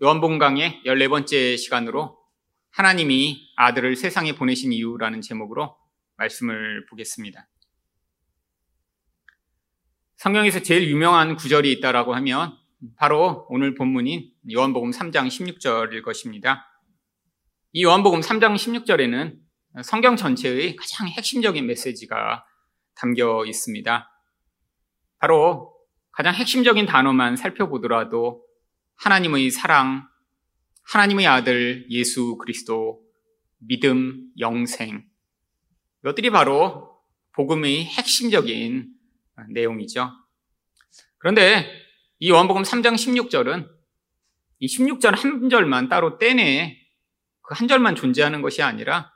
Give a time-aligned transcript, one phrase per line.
[0.00, 2.16] 요한복음 강의 14번째 시간으로
[2.70, 5.76] 하나님이 아들을 세상에 보내신 이유라는 제목으로
[6.16, 7.48] 말씀을 보겠습니다.
[10.18, 12.56] 성경에서 제일 유명한 구절이 있다라고 하면
[12.94, 16.64] 바로 오늘 본문인 요한복음 3장 16절일 것입니다.
[17.72, 19.36] 이 요한복음 3장 16절에는
[19.82, 22.44] 성경 전체의 가장 핵심적인 메시지가
[22.94, 24.08] 담겨 있습니다.
[25.18, 25.74] 바로
[26.12, 28.47] 가장 핵심적인 단어만 살펴보더라도
[28.98, 30.08] 하나님의 사랑,
[30.84, 33.00] 하나님의 아들 예수 그리스도,
[33.58, 35.04] 믿음, 영생.
[36.02, 36.98] 이것들이 바로
[37.32, 38.88] 복음의 핵심적인
[39.50, 40.10] 내용이죠.
[41.18, 41.68] 그런데
[42.18, 43.68] 이 요한복음 3장 16절은
[44.60, 46.78] 이 16절 한 절만 따로 떼내
[47.48, 49.10] 그 한 절만 존재하는 것이 아니라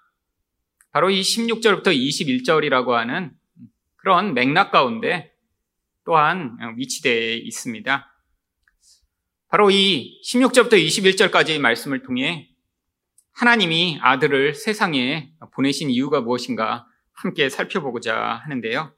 [0.91, 3.33] 바로 이 16절부터 21절이라고 하는
[3.97, 5.33] 그런 맥락 가운데
[6.05, 8.12] 또한 위치되어 있습니다.
[9.53, 12.49] 바로 이 16절부터 21절까지의 말씀을 통해
[13.33, 18.95] 하나님이 아들을 세상에 보내신 이유가 무엇인가 함께 살펴보고자 하는데요.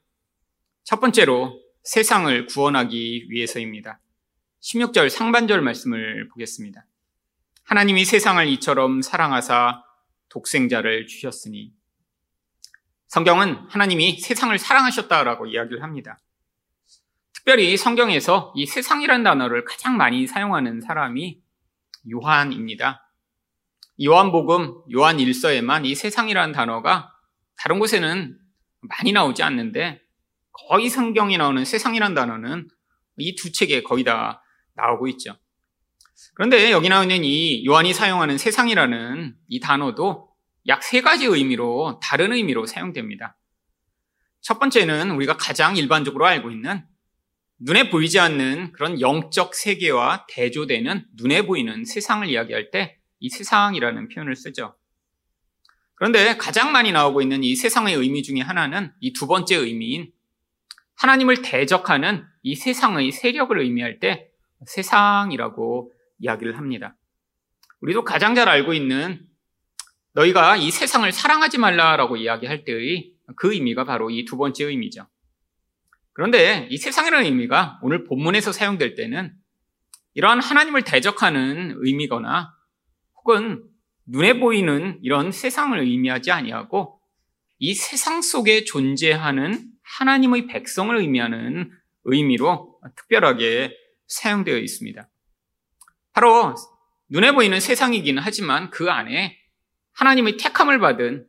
[0.85, 3.99] 첫 번째로 세상을 구원하기 위해서입니다.
[4.61, 6.85] 16절 상반절 말씀을 보겠습니다.
[7.65, 9.83] 하나님이 세상을 이처럼 사랑하사
[10.29, 11.73] 독생자를 주셨으니
[13.07, 16.17] 성경은 하나님이 세상을 사랑하셨다라고 이야기를 합니다.
[17.45, 21.43] 특별히 성경에서 이 세상이라는 단어를 가장 많이 사용하는 사람이
[22.11, 23.07] 요한입니다.
[24.03, 27.13] 요한복음, 요한 일서에만 이 세상이라는 단어가
[27.55, 28.35] 다른 곳에는
[28.81, 30.01] 많이 나오지 않는데
[30.53, 32.67] 거의 성경에 나오는 세상이라는 단어는
[33.17, 34.41] 이 두 책에 거의 다
[34.73, 35.37] 나오고 있죠.
[36.33, 40.29] 그런데 여기 나오는 이 요한이 사용하는 세상이라는 이 단어도
[40.67, 43.37] 약 세 가지 의미로 다른 의미로 사용됩니다.
[44.41, 46.83] 첫 번째는 우리가 가장 일반적으로 알고 있는
[47.59, 54.35] 눈에 보이지 않는 그런 영적 세계와 대조되는 눈에 보이는 세상을 이야기할 때 이 세상이라는 표현을
[54.35, 54.75] 쓰죠.
[55.95, 60.11] 그런데 가장 많이 나오고 있는 이 세상의 의미 중에 하나는 이 두 번째 의미인
[60.95, 64.29] 하나님을 대적하는 이 세상의 세력을 의미할 때
[64.65, 66.95] 세상이라고 이야기를 합니다.
[67.81, 69.25] 우리도 가장 잘 알고 있는
[70.13, 75.07] 너희가 이 세상을 사랑하지 말라라고 이야기할 때의 그 의미가 바로 이 두 번째 의미죠.
[76.15, 79.33] 그런데 이 세상이라는 의미가 오늘 본문에서 사용될 때는
[80.13, 82.53] 이러한 하나님을 대적하는 의미거나
[83.17, 83.65] 혹은
[84.05, 87.01] 눈에 보이는 이런 세상을 의미하지 아니하고
[87.59, 91.69] 이 세상 속에 존재하는 하나님의 백성을 의미하는
[92.05, 93.75] 의미로 특별하게
[94.07, 95.09] 사용되어 있습니다.
[96.13, 96.55] 바로
[97.09, 99.37] 눈에 보이는 세상이기는 하지만 그 안에
[99.91, 101.27] 하나님의 택함을 받은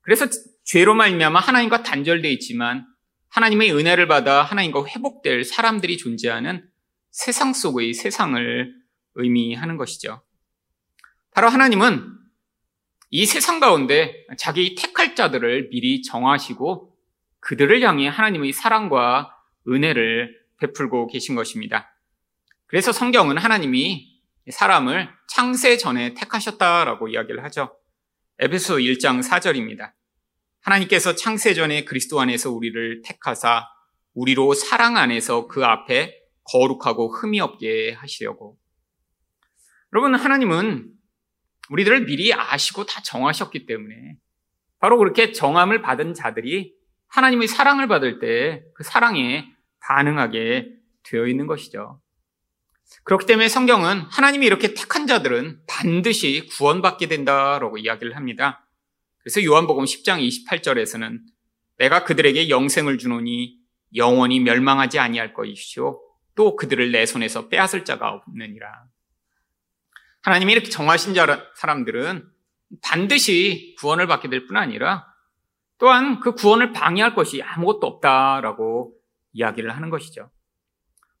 [0.00, 0.26] 그래서
[0.64, 2.92] 죄로 말미암아 하나님과 단절되어 있지만
[3.34, 6.68] 하나님의 은혜를 받아 하나님과 회복될 사람들이 존재하는
[7.10, 8.72] 세상 속의 세상을
[9.16, 10.22] 의미하는 것이죠.
[11.32, 12.16] 바로 하나님은
[13.10, 16.96] 이 세상 가운데 자기 택할 자들을 미리 정하시고
[17.40, 19.36] 그들을 향해 하나님의 사랑과
[19.66, 21.92] 은혜를 베풀고 계신 것입니다.
[22.66, 27.76] 그래서 성경은 하나님이 사람을 창세 전에 택하셨다라고 이야기를 하죠.
[28.38, 29.92] 에베소 1장 4절입니다.
[30.64, 33.68] 하나님께서 창세전에 그리스도 안에서 우리를 택하사
[34.14, 36.14] 우리로 사랑 안에서 그 앞에
[36.44, 38.58] 거룩하고 흠이 없게 하시려고.
[39.92, 40.90] 여러분, 하나님은
[41.70, 44.16] 우리들을 미리 아시고 다 정하셨기 때문에
[44.78, 46.74] 바로 그렇게 정함을 받은 자들이
[47.08, 49.46] 하나님의 사랑을 받을 때 그 사랑에
[49.80, 50.70] 반응하게
[51.04, 52.00] 되어 있는 것이죠.
[53.04, 58.63] 그렇기 때문에 성경은 하나님이 이렇게 택한 자들은 반드시 구원받게 된다라고 이야기를 합니다.
[59.24, 61.18] 그래서 요한복음 10장 28절에서는
[61.78, 63.58] 내가 그들에게 영생을 주노니
[63.96, 66.00] 영원히 멸망하지 아니할 것이시오.
[66.34, 68.68] 또 그들을 내 손에서 빼앗을 자가 없느니라.
[70.22, 71.14] 하나님이 이렇게 정하신
[71.56, 72.28] 사람들은
[72.82, 75.06] 반드시 구원을 받게 될 뿐 아니라
[75.78, 78.94] 또한 그 구원을 방해할 것이 아무것도 없다라고
[79.32, 80.30] 이야기를 하는 것이죠.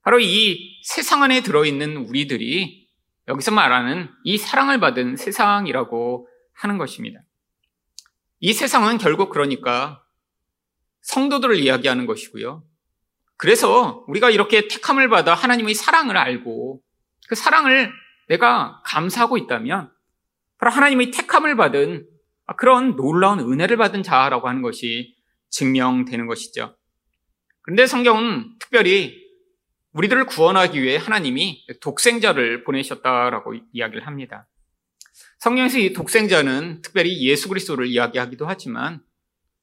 [0.02, 2.88] 바로 이 세상 안에 들어있는 우리들이
[3.28, 7.20] 여기서 말하는 이 사랑을 받은 세상이라고 하는 것입니다.
[8.46, 10.04] 이 세상은 결국 그러니까
[11.00, 12.62] 성도들을 이야기하는 것이고요.
[13.38, 16.82] 그래서 우리가 이렇게 택함을 받아 하나님의 사랑을 알고
[17.26, 17.90] 그 사랑을
[18.28, 19.90] 내가 감사하고 있다면
[20.58, 22.06] 바로 하나님의 택함을 받은
[22.58, 25.16] 그런 놀라운 은혜를 받은 자라고 하는 것이
[25.48, 26.76] 증명되는 것이죠.
[27.62, 29.24] 그런데 성경은 특별히
[29.92, 34.46] 우리들을 구원하기 위해 하나님이 독생자를 보내셨다라고 이야기를 합니다.
[35.38, 39.02] 성경에서 이 독생자는 특별히 예수 그리스도를 이야기하기도 하지만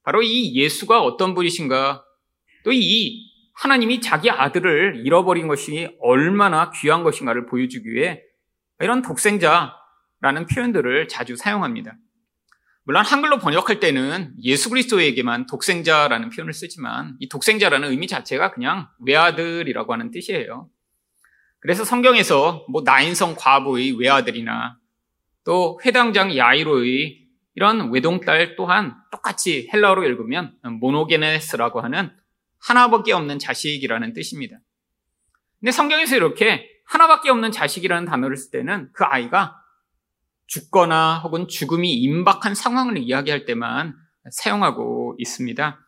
[0.03, 2.03] 바로 이 예수가 어떤 분이신가
[2.63, 3.31] 또 이
[3.61, 8.21] 하나님이 자기 아들을 잃어버린 것이 얼마나 귀한 것인가를 보여주기 위해
[8.79, 11.95] 이런 독생자라는 표현들을 자주 사용합니다.
[12.83, 19.93] 물론 한글로 번역할 때는 예수 그리스도에게만 독생자라는 표현을 쓰지만 이 독생자라는 의미 자체가 그냥 외아들이라고
[19.93, 20.67] 하는 뜻이에요.
[21.59, 24.79] 그래서 성경에서 뭐 나인성 과부의 외아들이나
[25.43, 27.21] 또 회당장 야이로의
[27.55, 32.11] 이런 외동딸 또한 똑같이 헬라어로 읽으면 모노게네스라고 하는
[32.59, 34.57] 하나밖에 없는 자식이라는 뜻입니다.
[35.59, 39.57] 근데 성경에서 이렇게 하나밖에 없는 자식이라는 단어를 쓸 때는 그 아이가
[40.47, 43.95] 죽거나 혹은 죽음이 임박한 상황을 이야기할 때만
[44.29, 45.79] 사용하고 있습니다.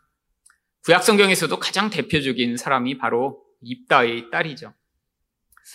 [0.85, 4.73] 구약 성경에서도 가장 대표적인 사람이 바로 입다의 딸이죠.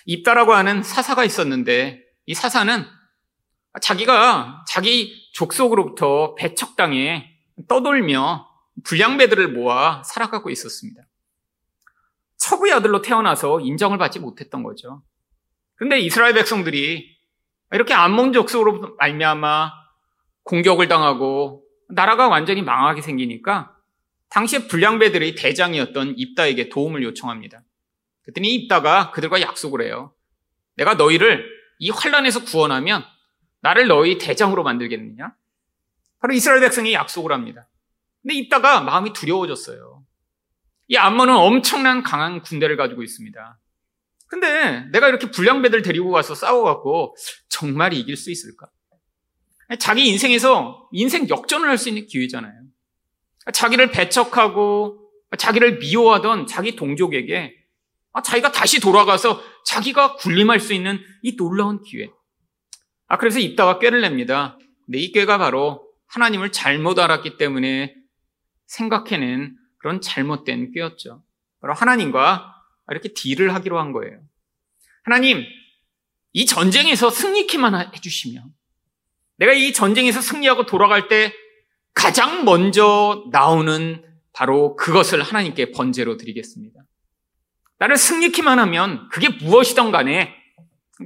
[0.06, 2.84] 입다라고 하는 사사가 있었는데 이 사사는
[3.80, 7.30] 자기가 자기 족속으로부터 배척당해
[7.68, 8.48] 떠돌며
[8.84, 11.02] 불량배들을 모아 살아가고 있었습니다.
[12.36, 15.02] 처부의 아들로 태어나서 인정을 받지 못했던 거죠.
[15.74, 17.16] 그런데 이스라엘 백성들이
[17.72, 19.72] 이렇게 암몬 족속으로 말미암아
[20.44, 23.74] 공격을 당하고 나라가 완전히 망하게 생기니까
[24.30, 27.62] 당시에 불량배들의 대장이었던 입다에게 도움을 요청합니다.
[28.22, 30.12] 그랬더니 입다가 그들과 약속을 해요.
[30.76, 31.46] 내가 너희를
[31.78, 33.04] 이 환란에서 구원하면
[33.60, 35.34] 나를 너희 대장으로 만들겠느냐?
[36.20, 37.68] 바로 이스라엘 백성이 약속을 합니다.
[38.22, 40.04] 근데 입다가 마음이 두려워졌어요.
[40.88, 43.58] 이 암몬은 엄청난 강한 군대를 가지고 있습니다.
[44.26, 47.16] 근데 내가 이렇게 불량배들 데리고 가서 싸워갖고
[47.48, 48.68] 정말 이길 수 있을까?
[49.78, 52.52] 자기 인생에서 인생 역전을 할 수 있는 기회잖아요.
[53.52, 57.54] 자기를 배척하고 자기를 미워하던 자기 동족에게
[58.24, 62.10] 자기가 다시 돌아가서 자기가 군림할 수 있는 이 놀라운 기회.
[63.08, 64.58] 아, 그래서 입다가 꾀를 냅니다.
[64.86, 67.94] 근데 이 꾀가 바로 하나님을 잘못 알았기 때문에
[68.66, 71.22] 생각해낸 그런 잘못된 꾀였죠.
[71.60, 72.54] 바로 하나님과
[72.90, 74.20] 이렇게 딜을 하기로 한 거예요.
[75.04, 75.44] 하나님,
[76.32, 78.44] 이 전쟁에서 승리키만 해주시면
[79.38, 81.32] 내가 이 전쟁에서 승리하고 돌아갈 때
[81.94, 86.80] 가장 먼저 나오는 바로 그것을 하나님께 번제로 드리겠습니다.
[87.78, 90.34] 나를 승리키만 하면 그게 무엇이든 간에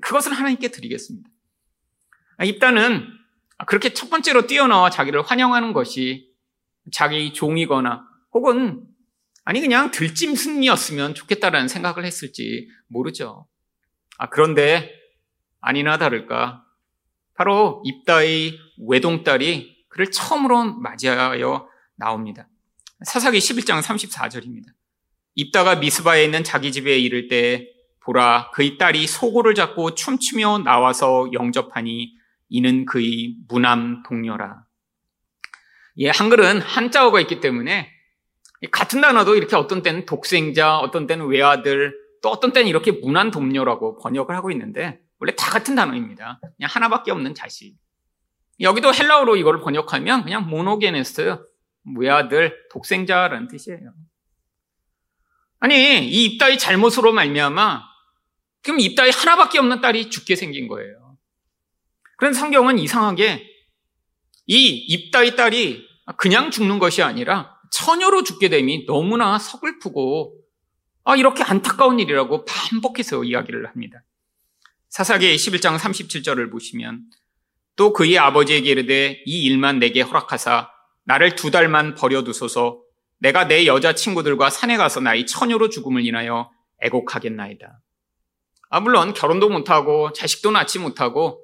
[0.01, 1.29] 그것을 하나님께 드리겠습니다.
[2.43, 3.08] 입단은
[3.67, 6.32] 그렇게 첫 번째로 뛰어나와 자기를 환영하는 것이
[6.93, 8.84] 자기 종이거나 혹은
[9.44, 13.46] 아니 그냥 들짐 승리였으면 좋겠다라는 생각을 했을지 모르죠.
[14.19, 14.93] 아 그런데
[15.61, 16.64] 아니나 다를까
[17.34, 22.49] 바로 입다의 외동딸이 그를 처음으로 맞이하여 나옵니다.
[23.05, 24.67] 사사기 11장 34절입니다.
[25.34, 27.69] 입다가 미스바에 있는 자기 집에 이를 때
[28.00, 32.14] 보라 그의 딸이 소고를 잡고 춤추며 나와서 영접하니
[32.53, 34.67] 이는 그의 무남 동료라.
[35.97, 37.91] 예, 한글은 한자어가 있기 때문에
[38.71, 43.97] 같은 단어도 이렇게 어떤 때는 독생자, 어떤 때는 외아들, 또 어떤 때는 이렇게 무난 동료라고
[43.97, 46.41] 번역을 하고 있는데 원래 다 같은 단어입니다.
[46.41, 47.75] 그냥 하나밖에 없는 자식.
[48.61, 51.39] 여기도 헬라어로 이걸 번역하면 그냥 모노게네스,
[51.97, 53.95] 외아들, 독생자라는 뜻이에요.
[55.59, 57.83] 아니, 이 입다의 잘못으로 말미암아
[58.63, 61.02] 그럼 입다의 하나밖에 없는 딸이 죽게 생긴 거예요.
[62.23, 63.51] 그런 성경은 이상하게
[64.47, 65.85] 이 입다의 딸이
[66.19, 70.39] 그냥 죽는 것이 아니라 처녀로 죽게 됨이 너무나 서글프고
[71.03, 74.05] 아, 이렇게 안타까운 일이라고 반복해서 이야기를 합니다.
[74.89, 77.07] 사사기 11장 37절을 보시면
[77.75, 80.70] 또 그의 아버지에게 이르되 이 일만 내게 허락하사
[81.03, 82.82] 나를 두 달만 버려두소서
[83.19, 87.81] 내가 내 여자 친구들과 산에 가서 나의 처녀로 죽음을 인하여 애곡하겠나이다.
[88.70, 91.42] 아, 물론 결혼도 못하고 자식도 낳지 못하고 아,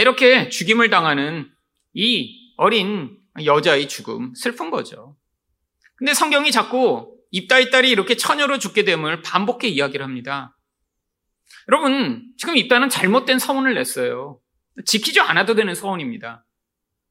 [0.00, 1.50] 이렇게 죽임을 당하는
[1.92, 5.16] 이 어린 여자의 죽음, 슬픈 거죠.
[5.96, 10.56] 근데 성경이 자꾸 입다의 딸이 이렇게 처녀로 죽게 됨을 반복해 이야기를 합니다.
[11.68, 14.40] 여러분, 지금 입다는 잘못된 서원을 냈어요.
[14.84, 16.44] 지키지 않아도 되는 서원입니다.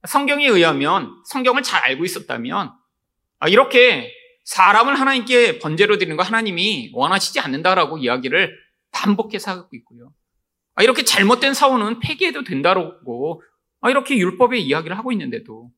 [0.07, 2.71] 성경에 의하면, 성경을 잘 알고 있었다면,
[3.39, 4.11] 아, 이렇게
[4.43, 8.55] 사람을 하나님께 번제로 드리는 거 하나님이 원하시지 않는다라고 이야기를
[8.91, 10.11] 반복해서 하고 있고요.
[10.75, 13.43] 아, 이렇게 잘못된 사원은 폐기해도 된다고
[13.81, 15.71] 아, 이렇게 율법에 이야기를 하고 있는데도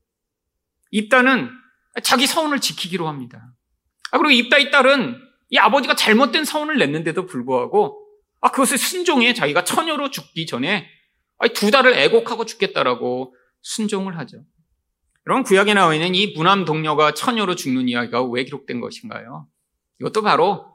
[0.92, 1.50] 입다는
[2.04, 3.54] 자기 사원을 지키기로 합니다.
[4.12, 5.20] 아, 그리고 입다의 딸은
[5.50, 8.00] 이 아버지가 잘못된 사원을 냈는데도 불구하고
[8.42, 10.88] 아, 그것을 순종해 자기가 처녀로 죽기 전에
[11.54, 14.44] 두 달을 애곡하고 죽겠다라고 순종을 하죠.
[15.26, 19.48] 여러분 구약에 나와 있는 이 무남 동료가 처녀로 죽는 이야기가 왜 기록된 것인가요?
[20.00, 20.73] 이것도 바로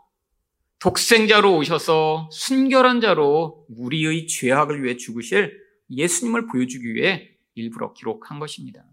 [0.80, 5.58] 독생자로 오셔서 순결한 자로 우리의 죄악을 위해 죽으실
[5.90, 8.84] 예수님을 보여주기 위해 일부러 기록한 것입니다.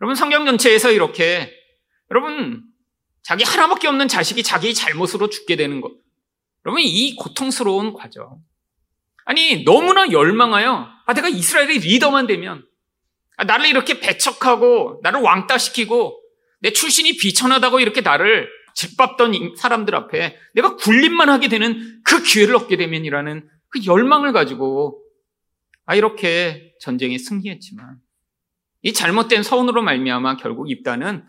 [0.00, 1.52] 여러분 성경 전체에서 이렇게
[2.10, 2.62] 여러분
[3.22, 5.92] 자기 하나밖에 없는 자식이 자기 잘못으로 죽게 되는 것.
[6.64, 8.40] 여러분 이 고통스러운 과정.
[9.26, 12.64] 아니, 너무나 열망하여, 아, 내가 이스라엘의 리더만 되면,
[13.36, 16.20] 아, 나를 이렇게 배척하고, 나를 왕따시키고,
[16.60, 22.76] 내 출신이 비천하다고 이렇게 나를 짓밟던 사람들 앞에 내가 군림만 하게 되는 그 기회를 얻게
[22.76, 25.02] 되면이라는 그 열망을 가지고,
[25.86, 27.96] 아, 이렇게 전쟁에 승리했지만,
[28.82, 31.24] 이 잘못된 서운으로 말미암아 결국 입단은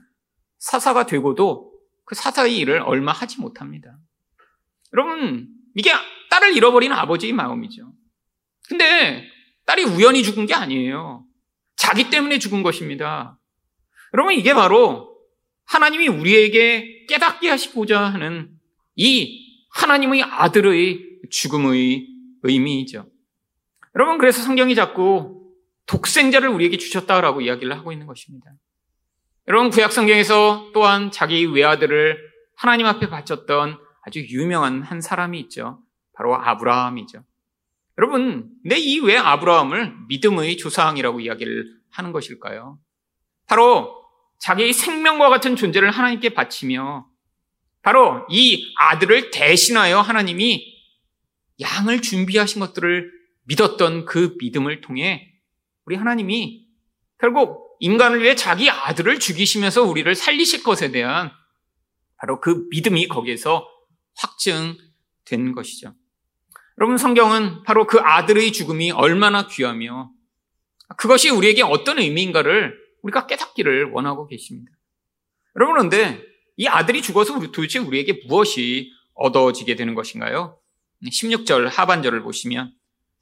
[0.59, 1.73] 사사가 되고도
[2.03, 3.97] 그 사사의 일을 얼마 하지 못합니다.
[4.93, 5.91] 여러분, 이게
[6.29, 7.93] 딸을 잃어버린 아버지의 마음이죠.
[8.67, 9.25] 근데
[9.65, 11.25] 딸이 우연히 죽은 게 아니에요.
[11.77, 13.39] 자기 때문에 죽은 것입니다.
[14.13, 15.06] 여러분, 이게 바로
[15.67, 18.49] 하나님이 우리에게 깨닫게 하시고자 하는
[18.95, 22.07] 이 하나님의 아들의 죽음의
[22.43, 23.05] 의미이죠.
[23.95, 25.51] 여러분, 그래서 성경이 자꾸
[25.85, 28.51] 독생자를 우리에게 주셨다라고 이야기를 하고 있는 것입니다.
[29.47, 32.17] 여러분, 구약성경에서 또한 자기 외아들을
[32.55, 35.81] 하나님 앞에 바쳤던 아주 유명한 한 사람이 있죠.
[36.13, 37.23] 바로 아브라함이죠.
[37.97, 42.77] 여러분, 내 이 왜 아브라함을 믿음의 조상이라고 이야기를 하는 것일까요?
[43.47, 44.06] 바로
[44.39, 47.07] 자기의 생명과 같은 존재를 하나님께 바치며
[47.81, 50.75] 바로 이 아들을 대신하여 하나님이
[51.59, 53.11] 양을 준비하신 것들을
[53.43, 55.33] 믿었던 그 믿음을 통해
[55.85, 56.67] 우리 하나님이
[57.17, 61.31] 결국 인간을 위해 자기 아들을 죽이시면서 우리를 살리실 것에 대한
[62.17, 63.67] 바로 그 믿음이 거기에서
[64.15, 65.93] 확증된 것이죠.
[66.79, 70.11] 여러분 성경은 바로 그 아들의 죽음이 얼마나 귀하며
[70.97, 74.71] 그것이 우리에게 어떤 의미인가를 우리가 깨닫기를 원하고 계십니다.
[75.55, 76.23] 여러분 그런데
[76.55, 80.59] 이 아들이 죽어서 도대체 우리에게 무엇이 얻어지게 되는 것인가요?
[81.03, 82.73] 16절 하반절을 보시면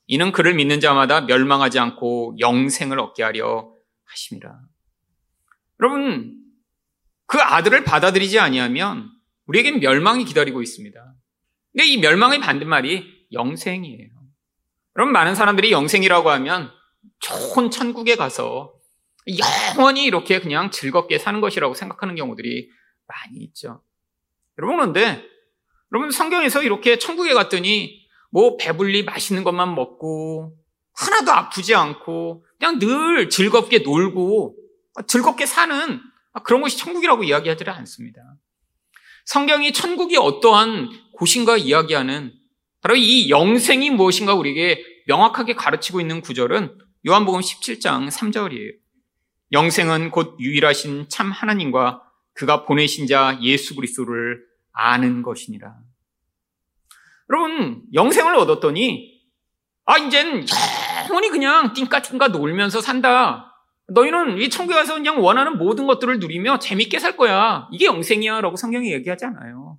[0.08, 3.74] 이는 그를 믿는 자마다 멸망하지 않고 영생을 얻게 하려
[4.06, 4.60] 하심이라.
[5.82, 6.42] 여러분
[7.26, 9.10] 그 아들을 받아들이지 아니하면
[9.48, 11.14] 우리에겐 멸망이 기다리고 있습니다.
[11.74, 14.10] 근데 이 멸망의 반대말이 영생이에요.
[14.96, 16.72] 여러분 많은 사람들이 영생이라고 하면
[17.20, 18.75] 좋은 천국에 가서
[19.28, 22.70] 영원히 이렇게 그냥 즐겁게 사는 것이라고 생각하는 경우들이
[23.08, 23.82] 많이 있죠.
[24.58, 25.26] 여러분 그런데
[25.92, 30.58] 여러분 성경에서 이렇게 천국에 갔더니 뭐 배불리 맛있는 것만 먹고
[30.94, 34.56] 하나도 아프지 않고 그냥 늘 즐겁게 놀고
[35.08, 36.02] 즐겁게 사는
[36.44, 38.22] 그런 것이 천국이라고 이야기하지 않습니다.
[39.26, 42.34] 성경이 천국이 어떠한 곳인가 이야기하는
[42.82, 46.78] 바로 이 영생이 무엇인가 우리에게 명확하게 가르치고 있는 구절은
[47.08, 48.85] 요한복음 17장 3절이에요.
[49.52, 55.76] 영생은 곧 유일하신 참 하나님과 그가 보내신 자 예수 그리스도를 아는 것이니라.
[57.30, 59.16] 여러분, 영생을 얻었더니
[59.86, 60.46] 아 이젠
[61.08, 63.52] 영원히 그냥 띵까띵까 놀면서 산다.
[63.88, 67.68] 너희는 이 천국에 가서 그냥 원하는 모든 것들을 누리며 재밌게 살 거야.
[67.72, 68.42] 이게 영생이야.
[68.42, 69.78] 라고 성경이 얘기하지 않아요.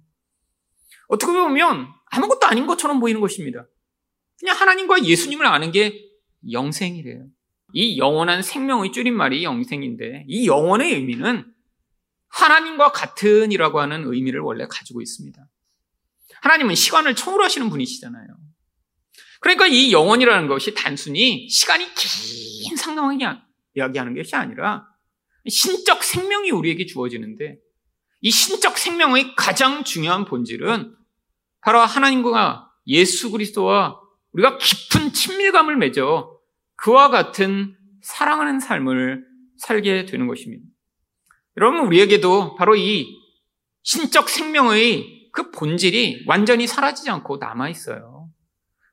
[1.09, 3.67] 어떻게 보면 아무것도 아닌 것처럼 보이는 것입니다.
[4.39, 6.09] 그냥 하나님과 예수님을 아는 게
[6.51, 7.27] 영생이래요.
[7.79, 11.45] 이 영원한 생명의 줄임말이 영생인데 이 영원의 의미는
[12.29, 15.39] 하나님과 같은이라고 하는 의미를 원래 가지고 있습니다.
[16.41, 18.29] 하나님은 시간을 초월하시는 분이시잖아요.
[19.41, 21.85] 그러니까 이 영원이라는 것이 단순히 시간이
[22.65, 23.43] 긴 상당하게
[23.75, 24.87] 이야기하는 것이 아니라
[25.47, 27.59] 신적 생명이 우리에게 주어지는데
[28.23, 30.97] 이 신적 생명의 가장 중요한 본질은
[31.61, 34.01] 바로 하나님과 예수 그리스도와
[34.33, 36.36] 우리가 깊은 친밀감을 맺어
[36.77, 39.25] 그와 같은 사랑하는 삶을
[39.59, 40.65] 살게 되는 것입니다.
[41.57, 43.07] 여러분, 우리에게도 바로 이
[43.83, 48.29] 신적 생명의 그 본질이 완전히 사라지지 않고 남아 있어요.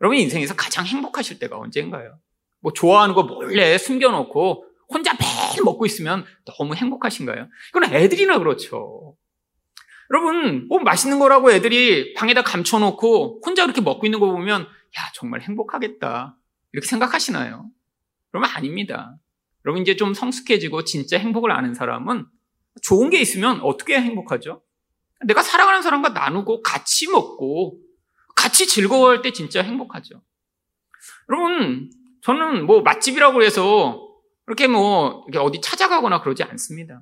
[0.02, 2.20] 여러분 인생에서 가장 행복하실 때가 언젠가요?
[2.60, 7.48] 뭐 좋아하는 거 몰래 숨겨놓고 혼자 매일 먹고 있으면 너무 행복하신가요?
[7.70, 9.16] 이건 애들이나 그렇죠.
[10.12, 15.42] 여러분, 뭐 맛있는 거라고 애들이 방에다 감춰놓고 혼자 그렇게 먹고 있는 거 보면, 야, 정말
[15.42, 16.38] 행복하겠다.
[16.74, 17.70] 이렇게 생각하시나요?
[18.32, 19.16] 그러면 아닙니다.
[19.66, 22.26] 여러분, 이제 좀 성숙해지고 진짜 행복을 아는 사람은
[22.82, 24.62] 좋은 게 있으면 어떻게 행복하죠?
[25.26, 27.80] 내가 사랑하는 사람과 나누고 같이 먹고
[28.36, 30.22] 같이 즐거워할 때 진짜 행복하죠.
[31.30, 31.90] 여러분,
[32.24, 34.10] 저는 뭐 맛집이라고 해서
[34.46, 37.02] 그렇게 뭐 어디 찾아가거나 그러지 않습니다.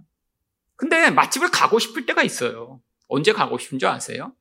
[0.75, 2.81] 근데 맛집을 가고 싶을 때가 있어요.
[3.07, 4.33] 언제 가고 싶은 줄 아세요?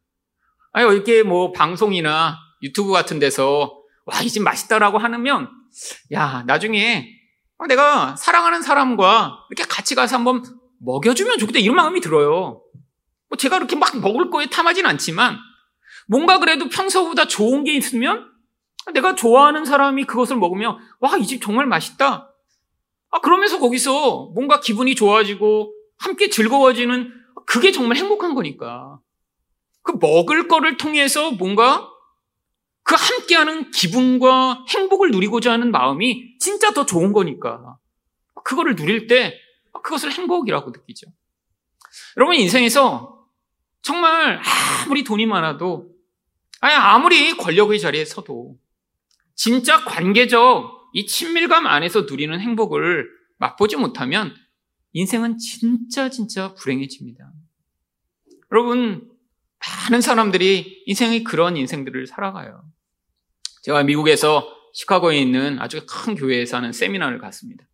[0.72, 3.79] 아, 이렇게 뭐 방송이나 유튜브 같은 데서
[4.10, 5.50] 와, 이 집 맛있다라고 하면
[6.12, 7.08] 야, 나중에
[7.68, 10.42] 내가 사랑하는 사람과 이렇게 같이 가서 한번
[10.80, 12.62] 먹여주면 좋겠다 이런 마음이 들어요.
[13.28, 15.38] 뭐 제가 그렇게 막 먹을 거에 탐하진 않지만
[16.08, 18.28] 뭔가 그래도 평소보다 좋은 게 있으면
[18.94, 22.32] 내가 좋아하는 사람이 그것을 먹으면 와, 이 집 정말 맛있다.
[23.12, 27.12] 아, 그러면서 거기서 뭔가 기분이 좋아지고 함께 즐거워지는
[27.46, 28.98] 그게 정말 행복한 거니까.
[29.82, 31.88] 그 먹을 거를 통해서 뭔가
[32.82, 37.78] 그 함께하는 기분과 행복을 누리고자 하는 마음이 진짜 더 좋은 거니까.
[38.44, 39.34] 그거를 누릴 때
[39.82, 41.06] 그것을 행복이라고 느끼죠.
[42.16, 43.26] 여러분 인생에서
[43.82, 44.40] 정말
[44.84, 45.90] 아무리 돈이 많아도
[46.60, 48.58] 아니 아무리 권력의 자리에 서도
[49.34, 53.08] 진짜 관계적 이 친밀감 안에서 누리는 행복을
[53.38, 54.34] 맛보지 못하면
[54.92, 57.32] 인생은 진짜 진짜 불행해집니다.
[58.52, 59.09] 여러분
[59.60, 62.64] 많은 사람들이 인생의 그런 인생들을 살아가요.
[63.62, 67.64] 제가 미국에서 시카고에 있는 아주 큰 교회에서 하는 세미나를 갔습니다.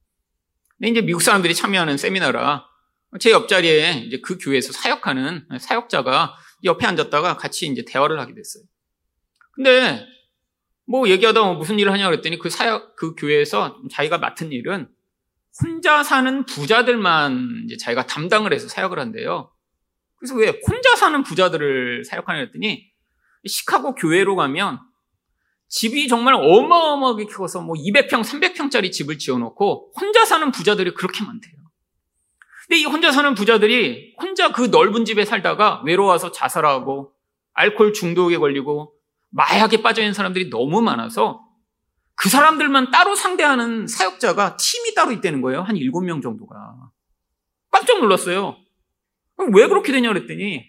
[0.78, 2.66] 근데 이제 미국 사람들이 참여하는 세미나라
[3.20, 8.64] 제 옆자리에 이제 그 교회에서 사역하는 사역자가 옆에 앉았다가 같이 이제 대화를 하게 됐어요.
[9.52, 10.06] 근데
[10.86, 14.88] 뭐 얘기하다 뭐 무슨 일을 하냐 그랬더니 그 사역 그 교회에서 자기가 맡은 일은
[15.62, 19.50] 혼자 사는 부자들만 이제 자기가 담당을 해서 사역을 한대요.
[20.26, 22.90] 그래서 왜 혼자 사는 부자들을 사역하냐 그랬더니
[23.46, 24.80] 시카고 교회로 가면
[25.68, 31.54] 집이 정말 어마어마하게 커서 뭐 200평, 300평짜리 집을 지어놓고 혼자 사는 부자들이 그렇게 많대요.
[32.66, 37.12] 근데 이 혼자 사는 부자들이 혼자 그 넓은 집에 살다가 외로워서 자살하고
[37.52, 38.94] 알코올 중독에 걸리고
[39.30, 41.44] 마약에 빠져 있는 사람들이 너무 많아서
[42.16, 45.62] 그 사람들만 따로 상대하는 사역자가 팀이 따로 있다는 거예요.
[45.62, 46.56] 한 7명 정도가.
[47.70, 48.56] 깜짝 놀랐어요.
[49.52, 50.64] 왜 그렇게 되냐 그랬더니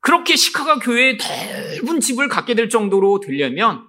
[0.00, 3.86] 그렇게 시카고 교회에 넓은 집을 갖게 될 정도로 되려면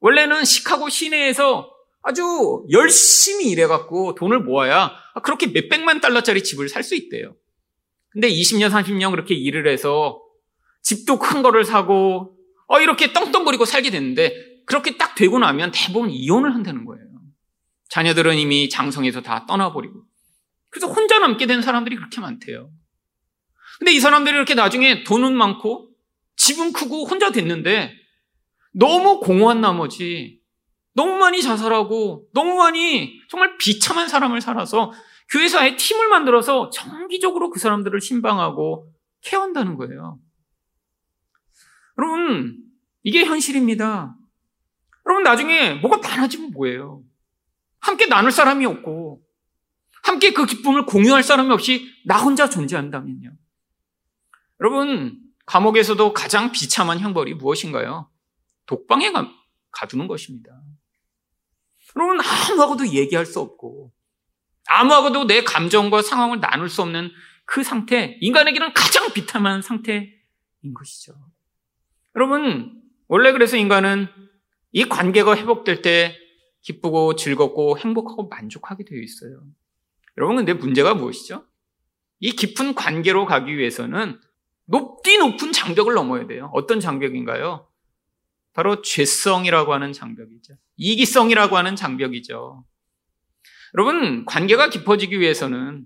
[0.00, 1.70] 원래는 시카고 시내에서
[2.02, 4.92] 아주 열심히 일해갖고 돈을 모아야
[5.22, 7.34] 그렇게 몇백만 달러짜리 집을 살 수 있대요.
[8.10, 10.22] 근데 20년, 30년 그렇게 일을 해서
[10.82, 12.36] 집도 큰 거를 사고
[12.68, 17.04] 어, 이렇게 떵떵거리고 살게 됐는데 그렇게 딱 되고 나면 대부분 이혼을 한다는 거예요.
[17.90, 20.02] 자녀들은 이미 장성에서 다 떠나버리고.
[20.70, 22.70] 그래서 혼자 남게 된 사람들이 그렇게 많대요.
[23.78, 25.90] 근데 이 사람들이 이렇게 나중에 돈은 많고
[26.36, 27.92] 집은 크고 혼자 됐는데
[28.72, 30.40] 너무 공허한 나머지
[30.94, 34.92] 너무 많이 자살하고 너무 많이 정말 비참한 사람을 살아서
[35.30, 38.90] 교회에서 아예 팀을 만들어서 정기적으로 그 사람들을 신방하고
[39.22, 40.18] 케어한다는 거예요.
[41.98, 42.58] 여러분,
[43.02, 44.16] 이게 현실입니다.
[45.06, 47.02] 여러분, 나중에 뭐가 많아지면 뭐예요?
[47.80, 49.22] 함께 나눌 사람이 없고,
[50.02, 53.32] 함께 그 기쁨을 공유할 사람이 없이 나 혼자 존재한다면요.
[54.60, 58.10] 여러분, 감옥에서도 가장 비참한 형벌이 무엇인가요?
[58.66, 59.30] 독방에 가,
[59.70, 60.60] 가두는 것입니다.
[61.96, 63.92] 여러분, 아무하고도 얘기할 수 없고,
[64.66, 67.10] 아무하고도 내 감정과 상황을 나눌 수 없는
[67.44, 70.10] 그 상태, 인간에게는 가장 비참한 상태인
[70.74, 71.14] 것이죠.
[72.16, 74.08] 여러분, 원래 그래서 인간은
[74.72, 76.16] 이 관계가 회복될 때
[76.62, 79.44] 기쁘고 즐겁고 행복하고 만족하게 되어 있어요.
[80.18, 81.46] 여러분, 근데 문제가 무엇이죠?
[82.18, 84.20] 이 깊은 관계로 가기 위해서는
[84.66, 86.50] 높디 높은 장벽을 넘어야 돼요.
[86.52, 87.68] 어떤 장벽인가요?
[88.52, 90.54] 바로 죄성이라고 하는 장벽이죠.
[90.76, 92.64] 이기성이라고 하는 장벽이죠.
[93.74, 95.84] 여러분, 관계가 깊어지기 위해서는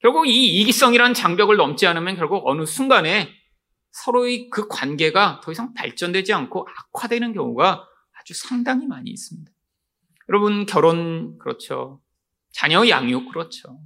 [0.00, 3.28] 결국 이 이기성이라는 장벽을 넘지 않으면 결국 어느 순간에
[3.92, 7.86] 서로의 그 관계가 더 이상 발전되지 않고 악화되는 경우가
[8.18, 9.50] 아주 상당히 많이 있습니다.
[10.28, 12.00] 여러분, 결혼, 그렇죠.
[12.52, 13.80] 자녀 양육, 그렇죠.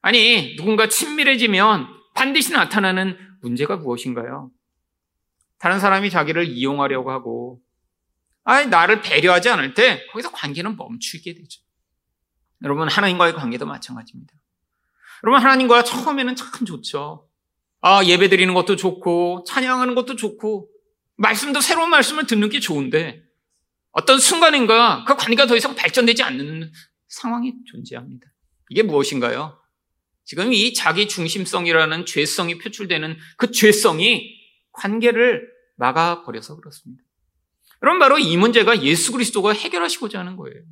[0.00, 4.50] 아니, 누군가 친밀해지면 반드시 나타나는 문제가 무엇인가요?
[5.58, 7.60] 다른 사람이 자기를 이용하려고 하고,
[8.42, 11.62] 아니, 나를 배려하지 않을 때, 거기서 관계는 멈추게 되죠.
[12.62, 14.32] 여러분, 하나님과의 관계도 마찬가지입니다.
[15.22, 17.28] 여러분, 하나님과 처음에는 참 좋죠.
[17.80, 20.70] 아, 예배 드리는 것도 좋고, 찬양하는 것도 좋고,
[21.16, 23.22] 말씀도 새로운 말씀을 듣는 게 좋은데,
[23.92, 26.72] 어떤 순간인가 그 관계가 더 이상 발전되지 않는
[27.08, 28.26] 상황이 존재합니다.
[28.70, 29.58] 이게 무엇인가요?
[30.24, 34.36] 지금 이 자기 중심성이라는 죄성이 표출되는 그 죄성이
[34.72, 37.02] 관계를 막아버려서 그렇습니다.
[37.82, 40.62] 여러분, 바로 이 문제가 예수 그리스도가 해결하시고자 하는 거예요.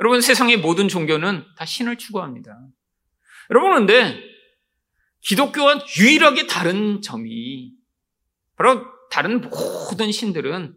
[0.00, 2.56] 여러분, 세상의 모든 종교는 다 신을 추구합니다.
[3.50, 4.22] 여러분, 그런데
[5.20, 7.72] 기독교와 유일하게 다른 점이
[8.56, 10.74] 바로 다른 모든 신들은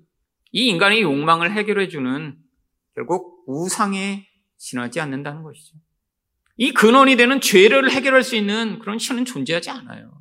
[0.52, 2.38] 이 인간의 욕망을 해결해주는
[2.96, 5.78] 결국 우상에 지나지 않는다는 것이죠.
[6.58, 10.12] 이 근원이 되는 죄를 해결할 수 있는 그런 신은 존재하지 않아요.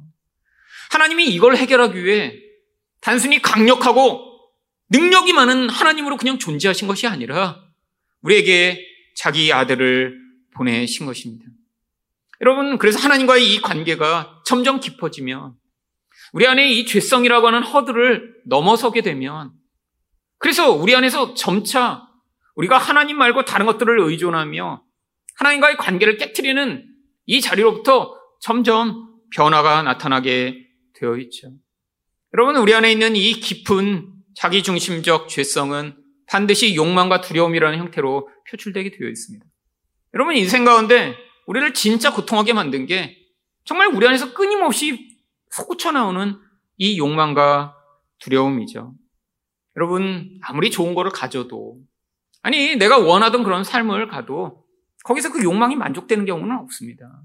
[0.91, 2.35] 하나님이 이걸 해결하기 위해
[3.01, 4.31] 단순히 강력하고
[4.91, 7.63] 능력이 많은 하나님으로 그냥 존재하신 것이 아니라
[8.23, 10.19] 우리에게 자기 아들을
[10.55, 11.45] 보내신 것입니다.
[12.41, 15.55] 여러분, 그래서 하나님과의 이 관계가 점점 깊어지면
[16.33, 19.53] 우리 안에 이 죄성이라고 하는 허들을 넘어서게 되면
[20.39, 22.09] 그래서 우리 안에서 점차
[22.55, 24.83] 우리가 하나님 말고 다른 것들을 의존하며
[25.41, 26.87] 하나님과의 관계를 깨뜨리는
[27.27, 31.53] 이 자리로부터 점점 변화가 나타나게 되어 있죠.
[32.35, 39.09] 여러분, 우리 안에 있는 이 깊은 자기 중심적 죄성은 반드시 욕망과 두려움이라는 형태로 표출되게 되어
[39.09, 39.45] 있습니다.
[40.15, 43.17] 여러분 인생 가운데 우리를 진짜 고통하게 만든 게
[43.65, 45.19] 정말 우리 안에서 끊임없이
[45.51, 46.37] 솟구쳐 나오는
[46.77, 47.75] 이 욕망과
[48.19, 48.95] 두려움이죠.
[49.77, 51.81] 여러분 아무리 좋은 거를 가져도
[52.43, 54.60] 아니 내가 원하던 그런 삶을 가도
[55.05, 57.23] 거기서 그 욕망이 만족되는 경우는 없습니다.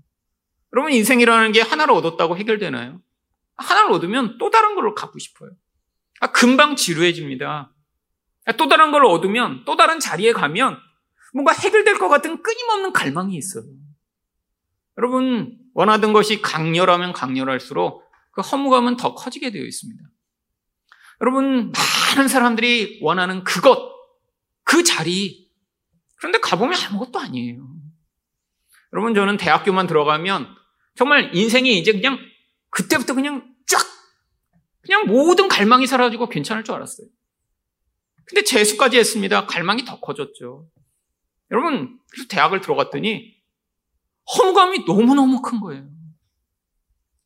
[0.74, 3.02] 여러분 인생이라는 게 하나를 얻었다고 해결되나요?
[3.56, 5.52] 하나를 얻으면 또 다른 걸로 갖고 싶어요.
[6.20, 7.72] 아, 금방 지루해집니다.
[8.46, 10.78] 아, 또 다른 걸 얻으면 또 다른 자리에 가면
[11.34, 13.66] 뭔가 해결될 것 같은 끊임없는 갈망이 있어요.
[14.98, 20.02] 여러분 원하던 것이 강렬하면 강렬할수록 그 허무감은 더 커지게 되어 있습니다.
[21.22, 21.72] 여러분
[22.16, 23.94] 많은 사람들이 원하는 그것,
[24.64, 25.45] 그 자리
[26.16, 27.68] 그런데 가보면 아무것도 아니에요.
[28.94, 30.56] 여러분 저는 대학교만 들어가면
[30.96, 32.18] 정말 인생이 이제 그냥
[32.70, 33.80] 그때부터 그냥 쫙
[34.82, 37.08] 그냥 모든 갈망이 사라지고 괜찮을 줄 알았어요.
[38.26, 39.46] 근데 재수까지 했습니다.
[39.46, 40.68] 갈망이 더 커졌죠.
[41.52, 43.36] 여러분 그래서 대학을 들어갔더니
[44.38, 45.88] 허무감이 너무너무 큰 거예요.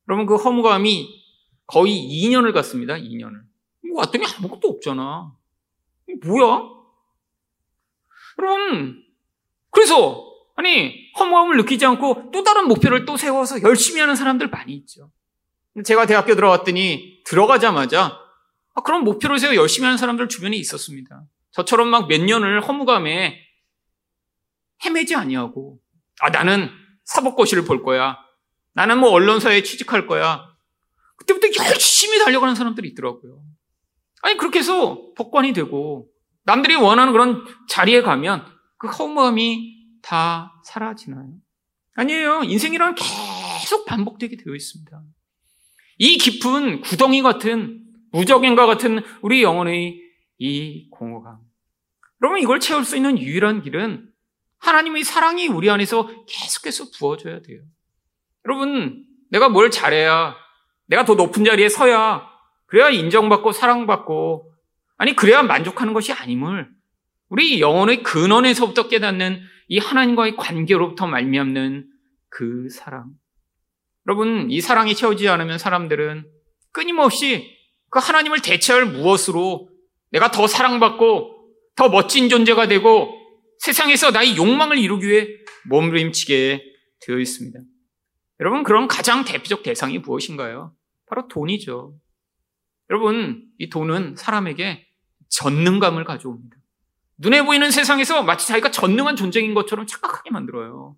[0.09, 1.23] 여러분 그 허무감이
[1.67, 2.95] 거의 2년을 갔습니다.
[2.95, 3.41] 2년을.
[3.93, 5.31] 왔더니 아무것도 없잖아.
[6.25, 6.78] 뭐야?
[8.39, 9.03] 여러분
[9.69, 10.25] 그래서
[10.55, 15.11] 아니 허무함을 느끼지 않고 또 다른 목표를 또 세워서 열심히 하는 사람들 많이 있죠.
[15.83, 18.19] 제가 대학교 들어갔더니 들어가자마자
[18.75, 21.23] 아, 그런 목표를 세워 열심히 하는 사람들 주변에 있었습니다.
[21.51, 23.39] 저처럼 막 몇 년을 허무감에
[24.85, 25.79] 헤매지 아니하고
[26.21, 26.69] 아 나는
[27.05, 28.17] 사법고시를 볼 거야.
[28.73, 30.45] 나는 뭐 언론사에 취직할 거야.
[31.17, 33.41] 그때부터 열심히 달려가는 사람들이 있더라고요.
[34.21, 36.07] 아니 그렇게 해서 법관이 되고
[36.43, 38.45] 남들이 원하는 그런 자리에 가면
[38.77, 41.29] 그 허무함이 다 사라지나요?
[41.95, 42.43] 아니에요.
[42.43, 45.01] 인생이란 계속 반복되게 되어 있습니다.
[45.97, 49.99] 이 깊은 구덩이 같은 무적인과 같은 우리 영혼의
[50.37, 51.39] 이 공허감.
[52.21, 54.09] 여러분 이걸 채울 수 있는 유일한 길은
[54.59, 57.61] 하나님의 사랑이 우리 안에서 계속해서 부어줘야 돼요.
[58.45, 60.35] 여러분 내가 뭘 잘해야
[60.87, 62.27] 내가 더 높은 자리에 서야
[62.65, 64.48] 그래야 인정받고 사랑받고
[64.99, 66.69] 아니 그래야 만족하는 것이 아님을
[67.29, 71.87] 우리 영혼의 근원에서부터 깨닫는 이 하나님과의 관계로부터 말미암는
[72.29, 73.11] 그 사랑.
[74.07, 76.25] 여러분, 이 사랑이 채워지지 않으면 사람들은
[76.71, 77.55] 끊임없이
[77.89, 79.69] 그 하나님을 대체할 무엇으로
[80.11, 83.15] 내가 더 사랑받고 더 멋진 존재가 되고
[83.59, 85.27] 세상에서 나의 욕망을 이루기 위해
[85.69, 86.63] 몸부림치게
[87.01, 87.59] 되어 있습니다.
[88.41, 90.73] 여러분, 그런 가장 대표적 대상이 무엇인가요?
[91.07, 91.95] 바로 돈이죠.
[92.89, 94.88] 여러분, 이 돈은 사람에게
[95.29, 96.57] 전능감을 가져옵니다.
[97.17, 100.95] 눈에 보이는 세상에서 마치 자기가 전능한 존재인 것처럼 착각하게 만들어요.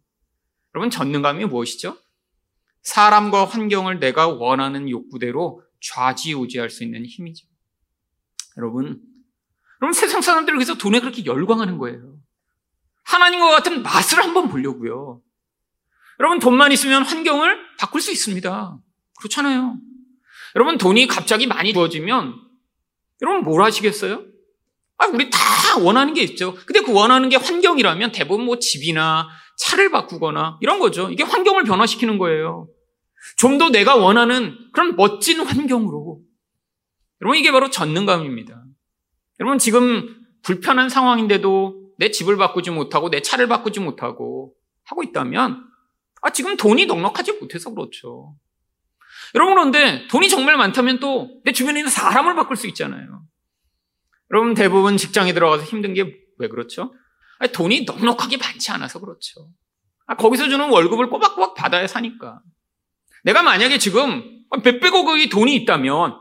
[0.75, 1.97] 여러분, 전능감이 무엇이죠?
[2.83, 7.47] 사람과 환경을 내가 원하는 욕구대로 좌지우지할 수 있는 힘이죠.
[8.57, 9.01] 여러분,
[9.81, 12.17] 여러분 세상 사람들을 위해서 돈에 그렇게 열광하는 거예요.
[13.03, 15.21] 하나님과 같은 맛을 한번 보려고요.
[16.19, 18.77] 여러분 돈만 있으면 환경을 바꿀 수 있습니다.
[19.17, 19.77] 그렇잖아요.
[20.55, 22.35] 여러분 돈이 갑자기 많이 부어지면
[23.21, 24.25] 여러분 뭘 하시겠어요?
[24.97, 25.39] 아, 우리 다
[25.79, 26.55] 원하는 게 있죠.
[26.65, 31.09] 근데 그 원하는 게 환경이라면 대부분 뭐 집이나 차를 바꾸거나 이런 거죠.
[31.09, 32.67] 이게 환경을 변화시키는 거예요.
[33.37, 36.21] 좀 더 내가 원하는 그런 멋진 환경으로.
[37.21, 38.63] 여러분, 이게 바로 전능감입니다.
[39.39, 44.53] 여러분, 지금 불편한 상황인데도 내 집을 바꾸지 못하고 내 차를 바꾸지 못하고
[44.85, 45.63] 하고 있다면,
[46.23, 48.35] 아, 지금 돈이 넉넉하지 못해서 그렇죠.
[49.35, 53.23] 여러분, 그런데 돈이 정말 많다면 또 내 주변에 있는 사람을 바꿀 수 있잖아요.
[54.31, 56.93] 여러분 대부분 직장에 들어가서 힘든 게 왜 그렇죠?
[57.39, 59.47] 아니, 돈이 넉넉하게 많지 않아서 그렇죠.
[60.07, 62.41] 아, 거기서 주는 월급을 꼬박꼬박 받아야 사니까.
[63.23, 66.17] 내가 만약에 지금 몇백억의 돈이 있다면,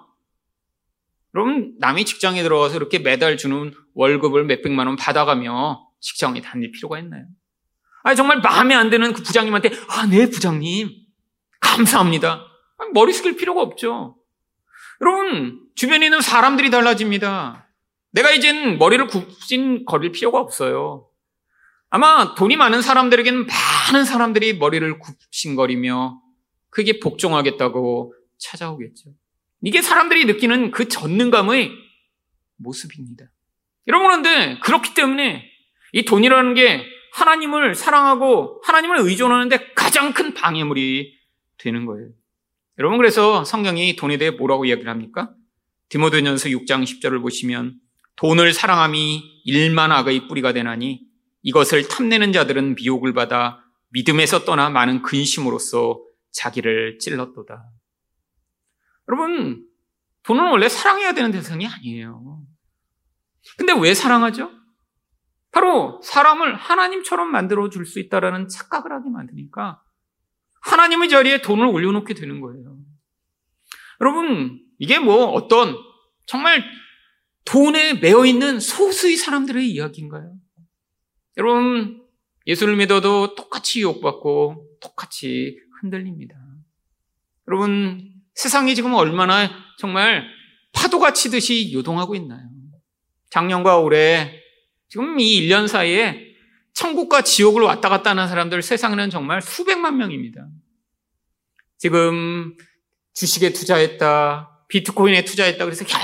[1.32, 7.24] 그럼 남이 직장에 들어가서 이렇게 매달 주는 월급을 몇백만 원 받아가며 직장에 다닐 필요가 있나요?
[8.02, 10.90] 아니, 정말 마음에 안 드는 그 부장님한테, 아, 네, 부장님.
[11.60, 12.46] 감사합니다.
[12.92, 14.16] 머리 숙일 필요가 없죠.
[15.00, 17.68] 여러분, 주변에 있는 사람들이 달라집니다.
[18.12, 21.08] 내가 이젠 머리를 굽신 거릴 필요가 없어요.
[21.90, 26.20] 아마 돈이 많은 사람들에게는 많은 사람들이 머리를 굽신거리며
[26.70, 29.10] 그게 복종하겠다고 찾아오겠죠.
[29.62, 31.72] 이게 사람들이 느끼는 그 전능감의
[32.56, 33.26] 모습입니다.
[33.88, 35.44] 여러분, 그런데 그렇기 때문에
[35.92, 41.18] 이 돈이라는 게 하나님을 사랑하고 하나님을 의존하는데 가장 큰 방해물이
[41.58, 42.10] 되는 거예요.
[42.80, 45.34] 여러분, 그래서 성경이 돈에 대해 뭐라고 이야기를 합니까?
[45.90, 47.74] 디모데전서 6장 10절을 보시면
[48.16, 51.02] 돈을 사랑함이 일만 악의 뿌리가 되나니
[51.42, 56.00] 이것을 탐내는 자들은 미혹을 받아 믿음에서 떠나 많은 근심으로써
[56.32, 57.64] 자기를 찔렀도다.
[59.08, 59.66] 여러분,
[60.22, 62.40] 돈은 원래 사랑해야 되는 대상이 아니에요.
[63.58, 64.52] 근데 왜 사랑하죠?
[65.50, 69.82] 바로 사람을 하나님처럼 만들어 줄 수 있다라는 착각을 하게 만드니까
[70.62, 72.69] 하나님의 자리에 돈을 올려놓게 되는 거예요.
[74.00, 75.76] 여러분, 이게 뭐 어떤
[76.26, 76.64] 정말
[77.44, 80.34] 돈에 매여 있는 소수의 사람들의 이야기인가요?
[81.36, 82.02] 여러분,
[82.46, 86.36] 예수를 믿어도 똑같이 유혹받고 똑같이 흔들립니다.
[87.48, 90.26] 여러분, 세상이 지금 얼마나 정말
[90.72, 92.48] 파도가 치듯이 요동하고 있나요?
[93.30, 94.40] 작년과 올해
[94.88, 96.30] 지금 이 1년 사이에
[96.74, 100.46] 천국과 지옥을 왔다 갔다 하는 사람들 세상에는 정말 수백만 명입니다.
[101.76, 102.56] 지금
[103.14, 106.00] 주식에 투자했다, 비트코인에 투자했다 그래서 야,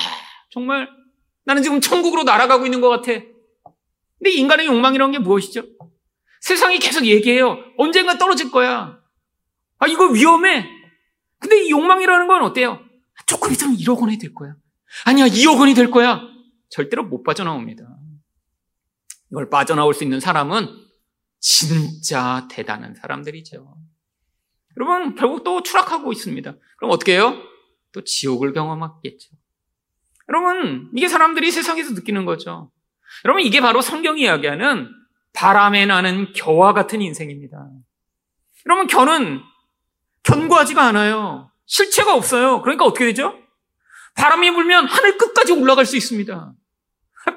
[0.51, 0.89] 정말
[1.45, 3.13] 나는 지금 천국으로 날아가고 있는 것 같아.
[4.19, 5.63] 근데 인간의 욕망이라는 게 무엇이죠?
[6.41, 7.59] 세상이 계속 얘기해요.
[7.77, 8.99] 언젠가 떨어질 거야.
[9.79, 10.67] 아, 이거 위험해.
[11.39, 12.81] 근데 이 욕망이라는 건 어때요?
[13.27, 14.55] 조금 있으면 1억 원이 될 거야.
[15.05, 16.23] 아니야, 2억 원이 될 거야.
[16.71, 17.85] 절대로 못 빠져나옵니다.
[19.31, 20.69] 이걸 빠져나올 수 있는 사람은
[21.41, 23.77] 진짜 대단한 사람들이죠.
[24.79, 26.55] 여러분, 결국 또 추락하고 있습니다.
[26.77, 27.35] 그럼 어떻게 해요?
[27.93, 29.31] 또 지옥을 경험하겠죠.
[30.29, 32.71] 여러분, 이게 사람들이 세상에서 느끼는 거죠.
[33.25, 34.91] 여러분, 이게 바로 성경이 이야기하는
[35.33, 37.71] 바람에 나는 겨와 같은 인생입니다.
[38.67, 39.41] 여러분, 겨는
[40.25, 41.51] 견고하지가 않아요.
[41.67, 42.63] 실체가 없어요.
[42.63, 43.39] 그러니까 어떻게 되죠?
[44.17, 46.53] 바람이 불면 하늘 끝까지 올라갈 수 있습니다.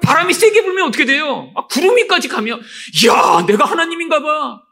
[0.02, 1.52] 바람이 세게 불면 어떻게 돼요?
[1.54, 2.60] 아, 구름이까지 가면,
[3.02, 4.62] 이야, 내가 하나님인가 봐.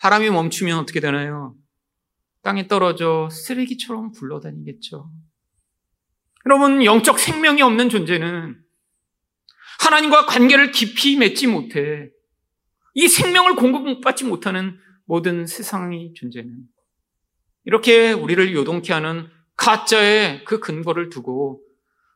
[0.00, 1.54] 바람이 멈추면 어떻게 되나요?
[2.42, 5.10] 땅에 떨어져 쓰레기처럼 굴러다니겠죠.
[6.46, 8.58] 여러분, 영적 생명이 없는 존재는
[9.80, 12.10] 하나님과 관계를 깊이 맺지 못해
[12.94, 16.58] 이 생명을 공급받지 못하는 모든 세상의 존재는
[17.64, 21.62] 이렇게 우리를 요동케 하는 가짜의 그 근거를 두고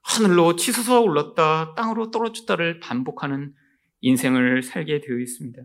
[0.03, 3.55] 하늘로 치솟아 올랐다 땅으로 떨어졌다를 반복하는
[4.01, 5.63] 인생을 살게 되어 있습니다.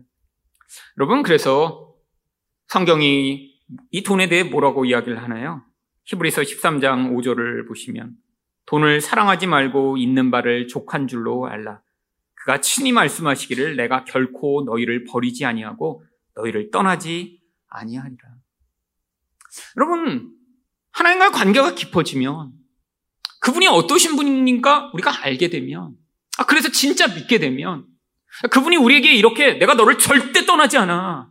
[0.98, 1.94] 여러분 그래서
[2.68, 3.57] 성경이
[3.90, 5.62] 이 돈에 대해 뭐라고 이야기를 하나요?
[6.04, 8.14] 히브리서 13장 5절을 보시면
[8.66, 11.80] 돈을 사랑하지 말고 있는 바를 족한 줄로 알라.
[12.34, 16.04] 그가 친히 말씀하시기를 내가 결코 너희를 버리지 아니하고
[16.34, 18.22] 너희를 떠나지 아니하리라.
[19.76, 20.30] 여러분
[20.92, 22.52] 하나님과 관계가 깊어지면
[23.40, 25.94] 그분이 어떠신 분인가 우리가 알게 되면
[26.38, 27.86] 아 그래서 진짜 믿게 되면
[28.50, 31.30] 그분이 우리에게 이렇게 내가 너를 절대 떠나지 않아.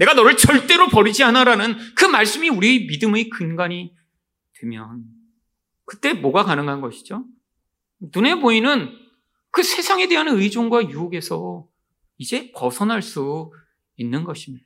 [0.00, 3.94] 내가 너를 절대로 버리지 않아라는 그 말씀이 우리 믿음의 근간이
[4.58, 5.04] 되면
[5.84, 7.24] 그때 뭐가 가능한 것이죠?
[8.14, 8.96] 눈에 보이는
[9.50, 11.66] 그 세상에 대한 의존과 유혹에서
[12.16, 13.52] 이제 벗어날 수
[13.96, 14.64] 있는 것입니다.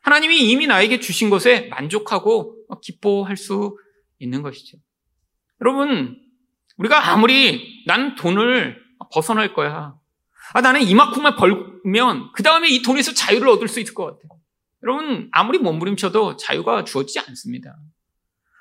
[0.00, 3.76] 하나님이 이미 나에게 주신 것에 만족하고 기뻐할 수
[4.18, 4.78] 있는 것이죠.
[5.60, 6.16] 여러분,
[6.78, 8.80] 우리가 아무리 난 돈을
[9.12, 9.94] 벗어날 거야.
[10.54, 14.39] 아, 나는 이만큼만 벌면 그 다음에 이 돈에서 자유를 얻을 수 있을 것 같아요.
[14.82, 17.76] 여러분, 아무리 몸부림쳐도 자유가 주어지지 않습니다.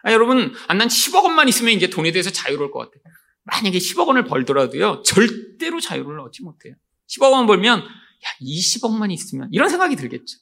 [0.04, 3.02] 아, 여러분, 아, 난 10억 원만 있으면 이제 돈에 대해서 자유로울 것 같아요.
[3.44, 6.76] 만약에 10억 원을 벌더라도요, 절대로 자유를 얻지 못해요.
[7.08, 10.38] 10억 원 벌면, 야, 20억만 있으면, 이런 생각이 들겠죠.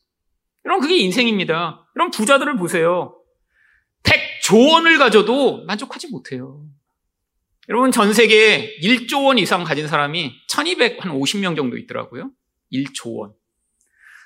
[0.65, 1.87] 여러분, 그게 인생입니다.
[1.95, 3.15] 여러분, 부자들을 보세요.
[4.03, 6.65] 100조 원을 가져도 만족하지 못해요.
[7.69, 12.31] 여러분, 전 세계에 1조 원 이상 가진 사람이 1250명 정도 있더라고요.
[12.71, 13.33] 1조 원.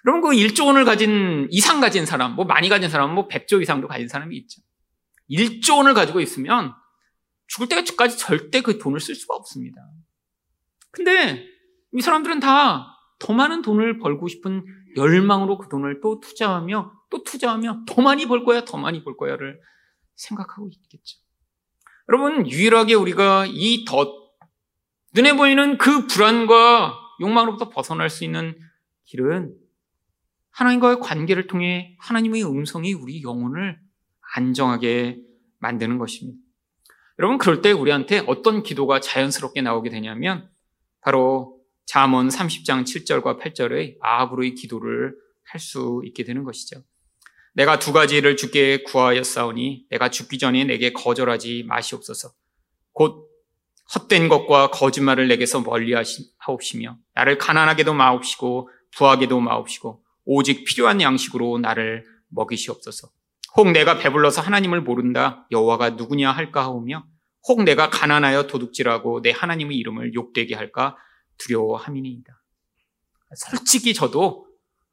[0.06, 3.88] 여러분, 그 1조 원을 가진, 이상 가진 사람, 뭐 많이 가진 사람은 뭐 100조 이상도
[3.88, 4.62] 가진 사람이 있죠.
[5.30, 6.74] 1조 원을 가지고 있으면
[7.48, 9.82] 죽을 때까지 절대 그 돈을 쓸 수가 없습니다.
[10.92, 11.46] 근데
[11.94, 14.66] 이 사람들은 다 더 많은 돈을 벌고 싶은
[14.98, 19.62] 열망으로 그 돈을 또 투자하며 또 투자하며 더 많이 벌 거야, 더 많이 벌 거야를
[20.16, 21.20] 생각하고 있겠죠.
[22.10, 24.34] 여러분, 유일하게 우리가 이 덧,
[25.14, 28.58] 눈에 보이는 그 불안과 욕망으로부터 벗어날 수 있는
[29.06, 29.54] 길은
[30.52, 33.80] 하나님과의 관계를 통해 하나님의 음성이 우리 영혼을
[34.36, 35.20] 안정하게
[35.60, 36.40] 만드는 것입니다.
[37.20, 40.50] 여러분, 그럴 때 우리한테 어떤 기도가 자연스럽게 나오게 되냐면,
[41.02, 46.82] 바로 잠언 30장 7절과 8절의 아합으로의 기도를 할 수 있게 되는 것이죠.
[47.54, 52.32] 내가 두 가지를 주께 구하였사오니 내가 죽기 전에 내게 거절하지 마시옵소서.
[52.94, 53.30] 곧
[53.94, 55.94] 헛된 것과 거짓말을 내게서 멀리
[56.38, 63.10] 하옵시며 나를 가난하게도 마옵시고 부하게도 마옵시고 오직 필요한 양식으로 나를 먹이시옵소서.
[63.58, 67.06] 혹 내가 배불러서 하나님을 모른다 여호와가 누구냐 할까 하오며
[67.48, 70.96] 혹 내가 가난하여 도둑질하고 내 하나님의 이름을 욕되게 할까
[71.38, 72.34] 두려워함이니이다.
[73.36, 74.48] 솔직히 저도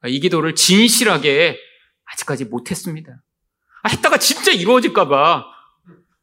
[0.06, 1.58] 이 기도를 진실하게
[2.04, 3.22] 아직까지 못했습니다.
[3.82, 5.44] 아, 했다가 진짜 이루어질까봐.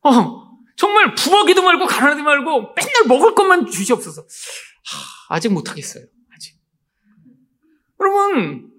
[0.03, 0.45] 어,
[0.77, 4.21] 정말 부하기도 말고 가난하지 말고 맨날 먹을 것만 주시옵소서.
[4.21, 6.05] 하, 아직 못하겠어요.
[6.33, 6.55] 아직.
[7.99, 8.71] 여러분,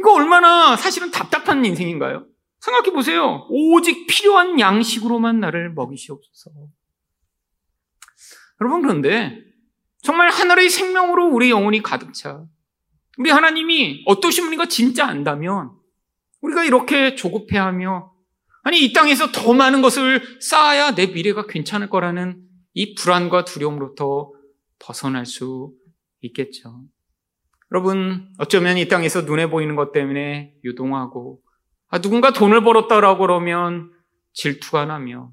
[0.00, 2.26] 이거 얼마나 사실은 답답한 인생인가요?
[2.60, 3.46] 생각해 보세요.
[3.50, 6.50] 오직 필요한 양식으로만 나를 먹이시옵소서.
[8.62, 9.38] 여러분, 그런데
[10.02, 12.42] 정말 하늘의 생명으로 우리 영혼이 가득 차.
[13.18, 15.72] 우리 하나님이 어떠신 분인가 진짜 안다면
[16.40, 18.10] 우리가 이렇게 조급해하며
[18.62, 24.32] 아니 이 땅에서 더 많은 것을 쌓아야 내 미래가 괜찮을 거라는 이 불안과 두려움으로부터
[24.78, 25.74] 벗어날 수
[26.22, 26.84] 있겠죠.
[27.72, 31.40] 여러분 어쩌면 이 땅에서 눈에 보이는 것 때문에 유동하고
[31.88, 33.92] 아, 누군가 돈을 벌었다라고 그러면
[34.32, 35.32] 질투가 나며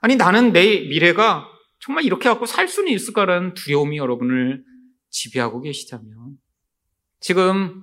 [0.00, 1.46] 아니 나는 내 미래가
[1.78, 4.64] 정말 이렇게 갖고 살 수는 있을까라는 두려움이 여러분을
[5.10, 6.38] 지배하고 계시다면
[7.20, 7.82] 지금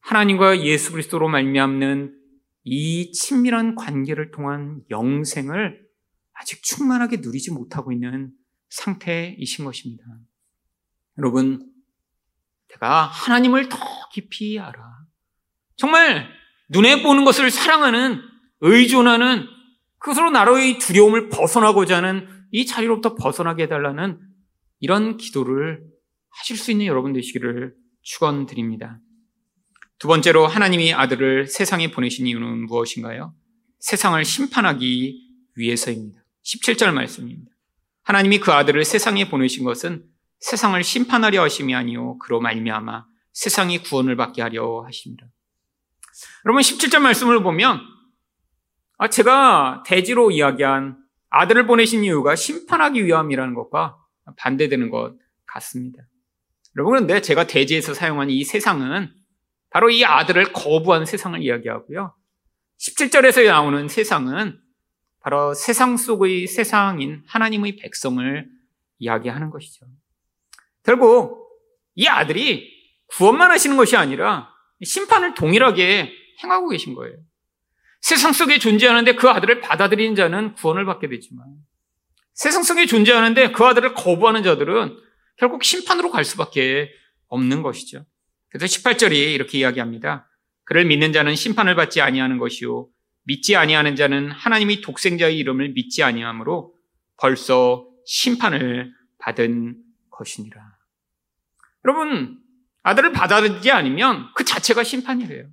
[0.00, 2.18] 하나님과 예수 그리스도로 말미암는
[2.64, 5.80] 이 친밀한 관계를 통한 영생을
[6.32, 8.32] 아직 충만하게 누리지 못하고 있는
[8.70, 10.04] 상태이신 것입니다.
[11.18, 11.71] 여러분,
[12.72, 13.78] 내가 하나님을 더
[14.12, 14.72] 깊이 알아.
[15.76, 16.28] 정말
[16.70, 18.20] 눈에 보는 것을 사랑하는,
[18.60, 19.46] 의존하는,
[19.98, 24.18] 그것으로 나로의 두려움을 벗어나고자 하는 이 자리로부터 벗어나게 해달라는
[24.80, 25.84] 이런 기도를
[26.30, 28.98] 하실 수 있는 여러분 되시기를 축원드립니다.
[29.98, 33.34] 두 번째로 하나님이 아들을 세상에 보내신 이유는 무엇인가요?
[33.78, 35.20] 세상을 심판하기
[35.54, 36.20] 위해서입니다.
[36.44, 37.52] 17절 말씀입니다.
[38.02, 40.04] 하나님이 그 아들을 세상에 보내신 것은
[40.42, 45.26] 세상을 심판하려 하심이 아니요 그로 말미암아 세상이 구원을 받게 하려 하십니다.
[46.44, 47.80] 여러분 17절 말씀을 보면
[48.98, 50.98] 아, 제가 대지로 이야기한
[51.30, 53.98] 아들을 보내신 이유가 심판하기 위함이라는 것과
[54.36, 55.14] 반대되는 것
[55.46, 56.02] 같습니다.
[56.76, 59.12] 여러분 그런데 제가 대지에서 사용한 이 세상은
[59.70, 62.14] 바로 이 아들을 거부한 세상을 이야기하고요.
[62.78, 64.60] 17절에서 나오는 세상은
[65.20, 68.48] 바로 세상 속의 세상인 하나님의 백성을
[68.98, 69.86] 이야기하는 것이죠.
[70.84, 71.48] 결국
[71.94, 72.70] 이 아들이
[73.06, 74.50] 구원만 하시는 것이 아니라
[74.82, 77.16] 심판을 동일하게 행하고 계신 거예요.
[78.00, 81.46] 세상 속에 존재하는데 그 아들을 받아들이는 자는 구원을 받게 되지만
[82.34, 84.96] 세상 속에 존재하는데 그 아들을 거부하는 자들은
[85.36, 86.90] 결국 심판으로 갈 수밖에
[87.28, 88.04] 없는 것이죠.
[88.48, 90.28] 그래서 18절이 이렇게 이야기합니다.
[90.64, 92.88] 그를 믿는 자는 심판을 받지 아니하는 것이요
[93.24, 96.74] 믿지 아니하는 자는 하나님이 독생자의 이름을 믿지 아니하므로
[97.16, 99.76] 벌써 심판을 받은
[100.10, 100.71] 것이니라.
[101.84, 102.38] 여러분
[102.82, 105.46] 아들을 받아들이지 않으면 그 자체가 심판이래요.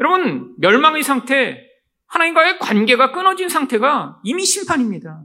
[0.00, 1.62] 여러분 멸망의 상태,
[2.06, 5.22] 하나님과의 관계가 끊어진 상태가 이미 심판입니다.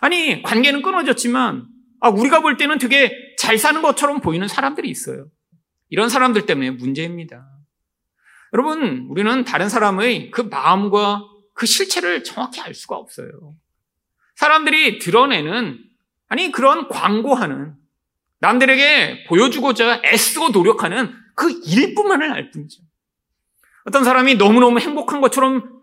[0.00, 1.66] 아니 관계는 끊어졌지만
[2.00, 5.28] 아, 우리가 볼 때는 되게 잘 사는 것처럼 보이는 사람들이 있어요.
[5.88, 7.48] 이런 사람들 때문에 문제입니다.
[8.52, 11.22] 여러분, 우리는 다른 사람의 그 마음과
[11.54, 13.28] 그 실체를 정확히 알 수가 없어요.
[14.34, 15.78] 사람들이 드러내는,
[16.28, 17.74] 아니, 그런 광고하는,
[18.40, 22.82] 남들에게 보여주고자 애쓰고 노력하는 그 일뿐만을 알 뿐이죠.
[23.84, 25.82] 어떤 사람이 너무너무 행복한 것처럼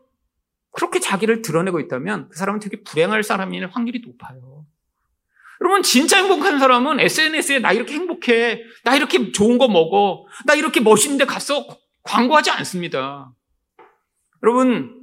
[0.71, 4.65] 그렇게 자기를 드러내고 있다면 그 사람은 되게 불행할 사람일 확률이 높아요.
[5.61, 8.61] 여러분, 진짜 행복한 사람은 SNS에 나 이렇게 행복해.
[8.83, 10.25] 나 이렇게 좋은 거 먹어.
[10.45, 11.65] 나 이렇게 멋있는데 갔어.
[12.03, 13.31] 광고하지 않습니다.
[14.41, 14.99] 여러분,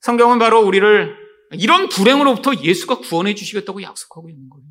[0.00, 1.16] 성경은 바로 우리를
[1.52, 4.69] 이런 불행으로부터 예수가 구원해 주시겠다고 약속하고 있는 거예요.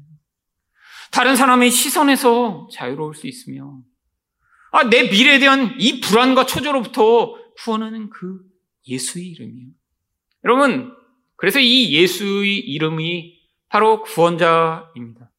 [1.12, 3.80] 다른 사람의 시선에서 자유로울 수 있으며,
[4.72, 8.40] 아, 내 미래에 대한 이 불안과 초조로부터 구원하는 그
[8.88, 9.70] 예수의 이름이에요.
[10.46, 10.94] 여러분,
[11.36, 15.32] 그래서 이 예수의 이름이 바로 구원자입니다.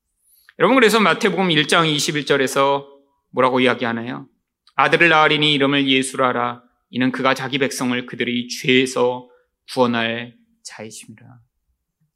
[0.59, 2.87] 여러분 그래서 마태복음 1장 21절에서
[3.31, 4.27] 뭐라고 이야기하나요?
[4.75, 9.29] 아들을 낳으리니 이름을 예수라라 이는 그가 자기 백성을 그들의 죄에서
[9.73, 11.41] 구원할 자이십니다.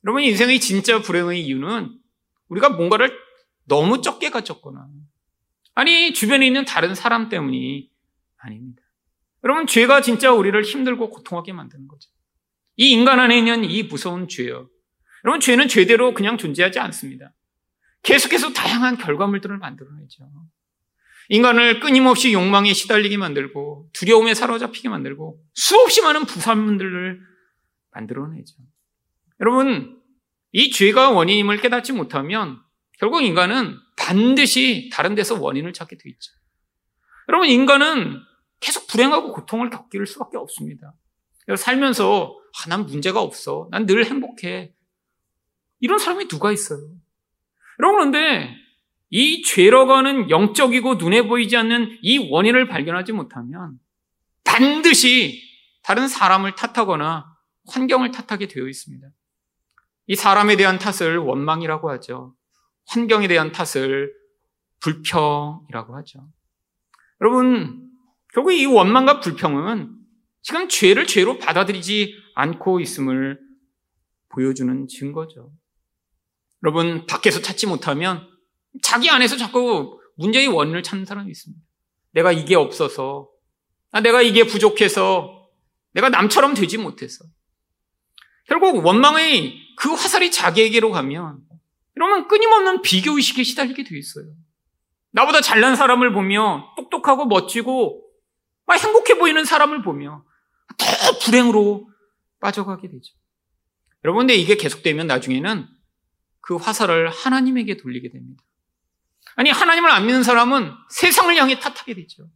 [0.04, 1.98] 여러분 인생의 진짜 불행의 이유는
[2.48, 3.16] 우리가 뭔가를
[3.64, 4.88] 너무 적게 가졌거나
[5.74, 7.90] 아니 주변에 있는 다른 사람 때문이
[8.38, 8.82] 아닙니다.
[9.42, 12.10] 여러분 죄가 진짜 우리를 힘들고 고통하게 만드는 거죠.
[12.76, 14.68] 이 인간 안에 있는 이 무서운 죄요.
[15.24, 17.32] 여러분, 죄는 죄대로 그냥 존재하지 않습니다.
[18.02, 20.28] 계속해서 다양한 결과물들을 만들어내죠.
[21.30, 27.20] 인간을 끊임없이 욕망에 시달리게 만들고 두려움에 사로잡히게 만들고 수없이 많은 부산물들을
[27.92, 28.56] 만들어내죠.
[29.40, 29.98] 여러분,
[30.52, 32.60] 이 죄가 원인임을 깨닫지 못하면
[32.98, 36.32] 결국 인간은 반드시 다른 데서 원인을 찾게 돼 있죠.
[37.28, 38.20] 여러분, 인간은
[38.60, 40.94] 계속 불행하고 고통을 겪기를 수밖에 없습니다.
[41.56, 43.68] 살면서 아, 난 문제가 없어.
[43.70, 44.72] 난 늘 행복해.
[45.80, 46.78] 이런 사람이 누가 있어요?
[47.78, 48.54] 여러분, 그런데
[49.10, 53.78] 이 죄라고 하는 영적이고 눈에 보이지 않는 이 원인을 발견하지 못하면
[54.44, 55.42] 반드시
[55.82, 57.26] 다른 사람을 탓하거나
[57.68, 59.06] 환경을 탓하게 되어 있습니다.
[60.06, 62.34] 이 사람에 대한 탓을 원망이라고 하죠.
[62.86, 64.12] 환경에 대한 탓을
[64.80, 66.28] 불평이라고 하죠.
[67.20, 67.90] 여러분,
[68.32, 69.96] 결국 이 원망과 불평은
[70.42, 73.40] 지금 죄를 죄로 받아들이지 않고 있음을
[74.28, 75.52] 보여주는 증거죠.
[76.62, 78.28] 여러분, 밖에서 찾지 못하면
[78.82, 81.62] 자기 안에서 자꾸 문제의 원인을 찾는 사람이 있습니다.
[82.12, 83.30] 내가 이게 없어서,
[83.90, 85.48] 아, 내가 이게 부족해서,
[85.92, 87.24] 내가 남처럼 되지 못해서.
[88.46, 91.40] 결국 원망의 그 화살이 자기에게로 가면,
[91.96, 94.26] 이러면 끊임없는 비교의식에 시달리게 되어 있어요.
[95.12, 98.02] 나보다 잘난 사람을 보며, 똑똑하고 멋지고,
[98.66, 100.24] 막 행복해 보이는 사람을 보며,
[100.76, 101.88] 더 불행으로
[102.40, 103.14] 빠져가게 되죠.
[104.04, 105.68] 여러분, 근데 이게 계속되면 나중에는
[106.40, 108.42] 그 화살을 하나님에게 돌리게 됩니다.
[109.36, 112.28] 아니, 하나님을 안 믿는 사람은 세상을 향해 탓하게 되죠.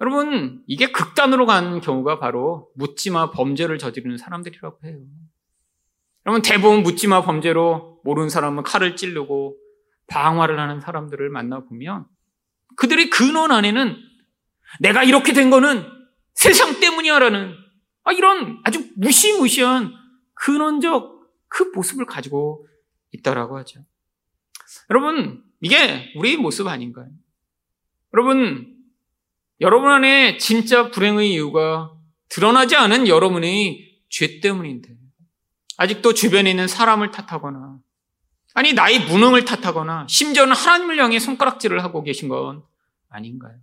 [0.00, 4.98] 여러분, 이게 극단으로 간 경우가 바로 묻지마 범죄를 저지르는 사람들이라고 해요.
[6.26, 9.56] 여러분, 대부분 묻지마 범죄로 모르는 사람은 칼을 찌르고
[10.08, 12.06] 방화를 하는 사람들을 만나보면
[12.76, 13.96] 그들의 근원 안에는
[14.80, 15.84] 내가 이렇게 된 거는
[16.34, 17.54] 세상 때문이야라는
[18.04, 19.92] 아, 이런 아주 무시무시한
[20.34, 22.66] 근원적 그 모습을 가지고
[23.12, 23.84] 있다라고 하죠.
[24.90, 27.08] 여러분, 이게 우리의 모습 아닌가요?
[28.14, 28.76] 여러분,
[29.60, 31.92] 여러분 안에 진짜 불행의 이유가
[32.28, 34.97] 드러나지 않은 여러분의 죄 때문인데,
[35.78, 37.78] 아직도 주변에 있는 사람을 탓하거나,
[38.54, 42.64] 아니, 나의 무능을 탓하거나, 심지어는 하나님을 향해 손가락질을 하고 계신 건
[43.08, 43.56] 아닌가요?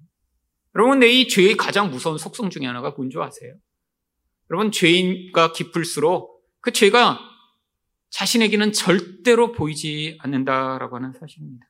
[0.76, 3.55] 여러분, 내 이 죄의 가장 무서운 속성 중에 하나가 뭔지 아세요?
[4.49, 7.20] 여러분, 죄인과 깊을수록 그 죄가
[8.11, 11.68] 자신에게는 절대로 보이지 않는다라고 하는 사실입니다.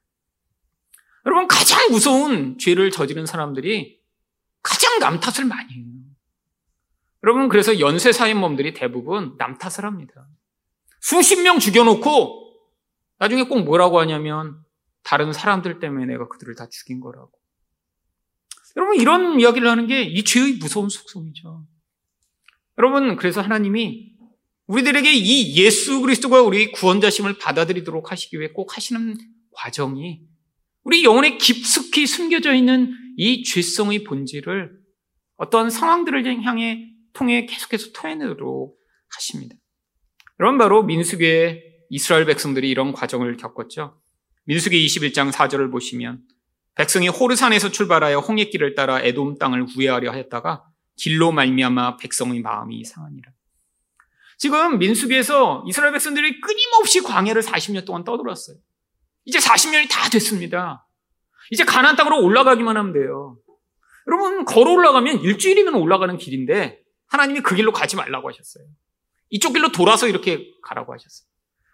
[1.26, 4.00] 여러분, 가장 무서운 죄를 저지른 사람들이
[4.62, 5.86] 가장 남 탓을 많이 해요.
[7.26, 10.28] 여러분, 그래서 연쇄 살인범들이 대부분 남 탓을 합니다.
[11.02, 12.54] 수십 명 죽여놓고
[13.18, 14.60] 나중에 꼭 뭐라고 하냐면
[15.02, 17.32] 다른 사람들 때문에 내가 그들을 다 죽인 거라고.
[18.78, 21.66] 여러분, 이런 이야기를 하는 게 이 죄의 무서운 속성이죠.
[22.78, 24.14] 여러분, 그래서 하나님이
[24.68, 29.18] 우리들에게 이 예수 그리스도가 우리 구원자심을 받아들이도록 하시기 위해 꼭 하시는
[29.52, 30.22] 과정이
[30.84, 34.78] 우리 영혼에 깊숙이 숨겨져 있는 이 죄성의 본질을
[35.38, 38.78] 어떤 상황들을 향해 통해 계속해서 토해내도록
[39.16, 39.56] 하십니다.
[40.40, 44.00] 여러분 바로 민수기의 이스라엘 백성들이 이런 과정을 겪었죠.
[44.46, 46.22] 민수기 21장 4절을 보시면
[46.76, 50.66] 백성이 호르산에서 출발하여 홍해길을 따라 에돔 땅을 후회하려 하였다가
[50.98, 53.32] 길로 말미암아 백성의 마음이 상하니라.
[54.38, 58.58] 지금 민수기에서 이스라엘 백성들이 끊임없이 광야를 40년 동안 떠돌았어요.
[59.24, 60.88] 이제 40년이 다 됐습니다.
[61.52, 63.38] 이제 가나안 땅으로 올라가기만 하면 돼요.
[64.08, 68.66] 여러분 걸어 올라가면 일주일이면 올라가는 길인데 하나님이 그 길로 가지 말라고 하셨어요.
[69.30, 71.28] 이쪽 길로 돌아서 이렇게 가라고 하셨어요.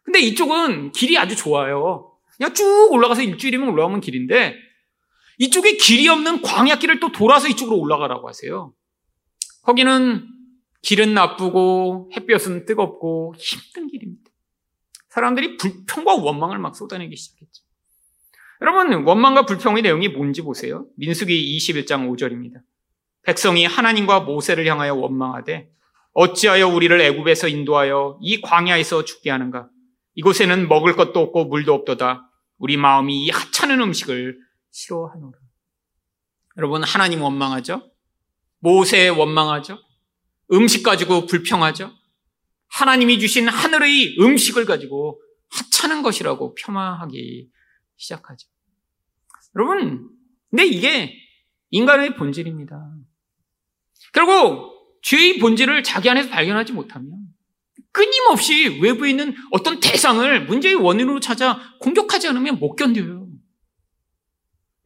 [0.04, 2.12] 근데 이쪽은 길이 아주 좋아요.
[2.38, 4.56] 그냥 쭉 올라가서 일주일이면 올라가면 길인데
[5.38, 8.74] 이쪽에 길이 없는 광야길을 또 돌아서 이쪽으로 올라가라고 하세요.
[9.64, 10.28] 거기는
[10.82, 14.32] 길은 나쁘고 햇볕은 뜨겁고 힘든 길입니다.
[15.10, 17.64] 사람들이 불평과 원망을 막 쏟아내기 시작했죠.
[18.62, 20.88] 여러분, 원망과 불평의 내용이 뭔지 보세요.
[20.98, 22.62] 민수기 21장 5절입니다.
[23.24, 25.70] 백성이 하나님과 모세를 향하여 원망하되
[26.14, 29.70] 어찌하여 우리를 애굽에서 인도하여 이 광야에서 죽게 하는가?
[30.16, 32.30] 이곳에는 먹을 것도 없고 물도 없도다.
[32.58, 34.38] 우리 마음이 이 하찮은 음식을
[34.72, 35.38] 싫어하노라.
[36.58, 37.90] 여러분, 하나님 원망하죠?
[38.60, 39.80] 모세 원망하죠?
[40.52, 41.92] 음식 가지고 불평하죠?
[42.68, 47.50] 하나님이 주신 하늘의 음식을 가지고 하찮은 것이라고 폄하하기
[47.96, 48.48] 시작하죠.
[49.56, 50.10] 여러분,
[50.50, 51.14] 근데 이게
[51.70, 52.96] 인간의 본질입니다.
[54.12, 57.32] 결국 죄의 본질을 자기 안에서 발견하지 못하면
[57.92, 63.28] 끊임없이 외부에 있는 어떤 대상을 문제의 원인으로 찾아 공격하지 않으면 못 견뎌요.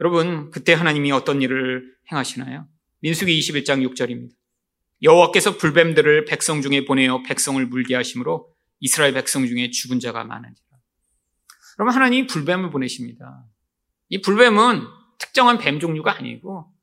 [0.01, 2.67] 여러분, 그때 하나님이 어떤 일을 행하시나요?
[3.01, 4.31] 민수기 21장 6절입니다.
[5.03, 8.49] 여호와께서 불뱀들을 백성 중에 보내어 백성을 물게 하심으로
[8.79, 10.55] 이스라엘 백성 중에 죽은 자가 많으니라.
[11.75, 13.45] 그러면 하나님이 불뱀을 보내십니다.
[14.09, 14.81] 이 불뱀은
[15.17, 16.73] 특정한 뱀 종류가 아니고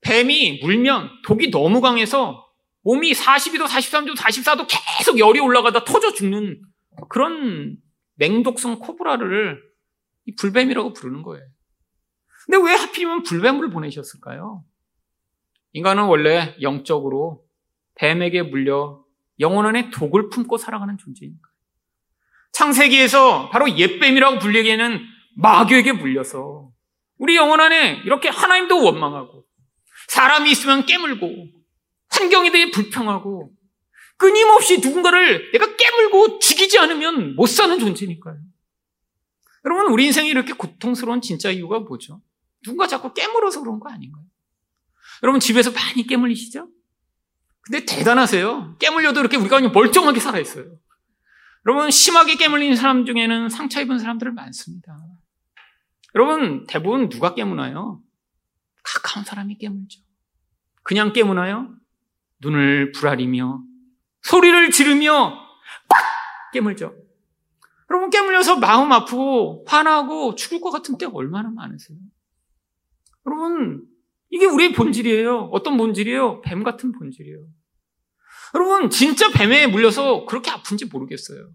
[0.00, 2.46] 뱀이 물면 독이 너무 강해서
[2.82, 6.60] 몸이 42도, 43도, 44도 계속 열이 올라가다 터져 죽는
[7.08, 7.76] 그런
[8.14, 9.62] 맹독성 코브라를
[10.26, 11.44] 이 불뱀이라고 부르는 거예요.
[12.46, 14.64] 근데 왜 하필이면 불뱀을 보내셨을까요?
[15.72, 17.44] 인간은 원래 영적으로
[17.96, 19.04] 뱀에게 물려
[19.40, 21.46] 영혼 안에 독을 품고 살아가는 존재입니다.
[22.52, 25.00] 창세기에서 바로 옛뱀이라고 불리기에는
[25.36, 26.70] 마귀에게 물려서
[27.18, 29.44] 우리 영혼 안에 이렇게 하나님도 원망하고
[30.08, 31.46] 사람이 있으면 깨물고
[32.10, 33.52] 환경에 대해 불평하고
[34.16, 38.36] 끊임없이 누군가를 내가 깨물고 죽이지 않으면 못 사는 존재니까요.
[39.64, 42.20] 여러분, 우리 인생이 이렇게 고통스러운 진짜 이유가 뭐죠?
[42.64, 44.24] 누군가 자꾸 깨물어서 그런 거 아닌가요?
[45.22, 46.68] 여러분, 집에서 많이 깨물리시죠?
[47.60, 48.76] 근데 대단하세요.
[48.78, 50.64] 깨물려도 이렇게 우리가 그냥 멀쩡하게 살아있어요.
[51.66, 54.96] 여러분, 심하게 깨물린 사람 중에는 상처 입은 사람들 많습니다.
[56.14, 58.00] 여러분, 대부분 누가 깨무나요?
[58.94, 60.00] 가까운 사람이 깨물죠.
[60.82, 61.74] 그냥 깨무나요?
[62.40, 63.62] 눈을 부라리며
[64.22, 65.38] 소리를 지르며
[65.88, 65.98] 빡!
[66.52, 66.94] 깨물죠.
[67.90, 71.98] 여러분 깨물려서 마음 아프고 화나고 죽을 것 같은 때가 얼마나 많으세요?
[73.26, 73.86] 여러분
[74.30, 75.50] 이게 우리의 본질이에요.
[75.52, 76.42] 어떤 본질이에요?
[76.42, 77.46] 뱀 같은 본질이에요.
[78.54, 81.50] 여러분 진짜 뱀에 물려서 그렇게 아픈지 모르겠어요.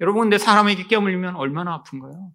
[0.00, 2.32] 여러분 근데 사람에게 깨물리면 얼마나 아픈가요?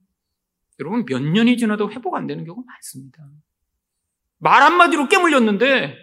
[0.79, 3.23] 여러분 몇 년이 지나도 회복 안 되는 경우가 많습니다.
[4.41, 5.95] 말 한마디로 깨물렸는데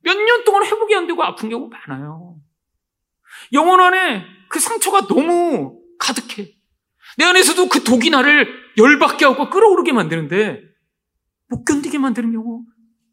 [0.00, 2.38] 몇 년 동안 회복이 안 되고 아픈 경우 많아요.
[3.52, 6.54] 영혼 안에 그 상처가 너무 가득해.
[7.18, 10.60] 내 안에서도 그 독이 나를 열받게 하고 끌어오르게 만드는데
[11.48, 12.64] 못 견디게 만드는 경우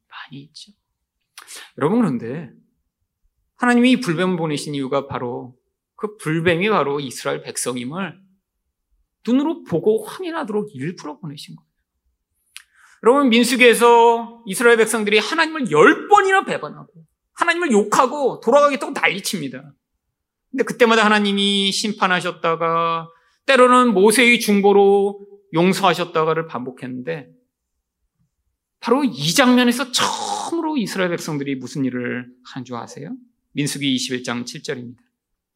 [0.09, 0.71] 많이 있죠.
[1.77, 2.49] 여러분 그런데
[3.57, 5.55] 하나님이 불뱀을 보내신 이유가 바로
[5.95, 8.19] 그 불뱀이 바로 이스라엘 백성임을
[9.27, 11.70] 눈으로 보고 확인하도록 일부러 보내신 거예요.
[13.03, 16.87] 여러분 민수기에서 이스라엘 백성들이 하나님을 열 번이나 배반하고
[17.33, 19.73] 하나님을 욕하고 돌아가겠다고 난리칩니다.
[20.51, 23.07] 근데 그때마다 하나님이 심판하셨다가
[23.45, 27.29] 때로는 모세의 중보로 용서하셨다가를 반복했는데
[28.79, 33.11] 바로 이 장면에서 처음으로 이스라엘 백성들이 무슨 일을 한 줄 아세요?
[33.53, 34.97] 민수기 21장 7절입니다.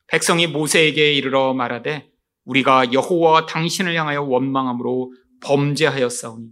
[0.08, 2.10] 백성이 모세에게 이르러 말하되
[2.46, 6.48] 우리가 여호와 당신을 향하여 원망함으로 범죄하였사오니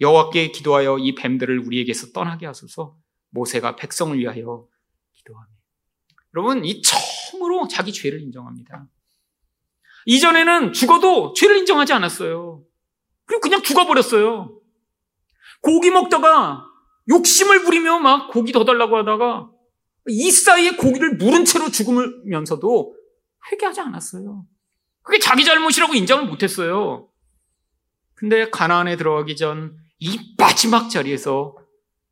[0.00, 2.96] 여호와께 기도하여 이 뱀들을 우리에게서 떠나게 하소서
[3.30, 4.66] 모세가 백성을 위하여
[5.14, 5.48] 기도하며
[6.34, 8.88] 여러분 이 처음으로 자기 죄를 인정합니다.
[10.06, 12.62] 이전에는 죽어도 죄를 인정하지 않았어요.
[13.24, 14.60] 그리고 그냥 죽어버렸어요.
[15.60, 16.64] 고기 먹다가
[17.08, 19.50] 욕심을 부리며 막 고기 더 달라고 하다가
[20.08, 22.94] 이 사이에 고기를 물은 채로 죽으면서도
[23.50, 24.46] 회개하지 않았어요.
[25.02, 27.08] 그게 자기 잘못이라고 인정을 못했어요.
[28.14, 31.56] 근데 가나안에 들어가기 전 이 마지막 자리에서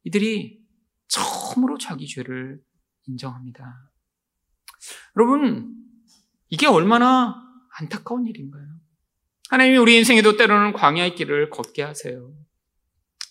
[0.04, 0.60] 이들이
[1.08, 2.60] 처음으로 자기 죄를
[3.06, 3.90] 인정합니다.
[5.16, 5.74] 여러분,
[6.48, 7.42] 이게 얼마나
[7.78, 8.64] 안타까운 일인가요?
[9.50, 12.32] 하나님이 우리 인생에도 때로는 광야의 길을 걷게 하세요.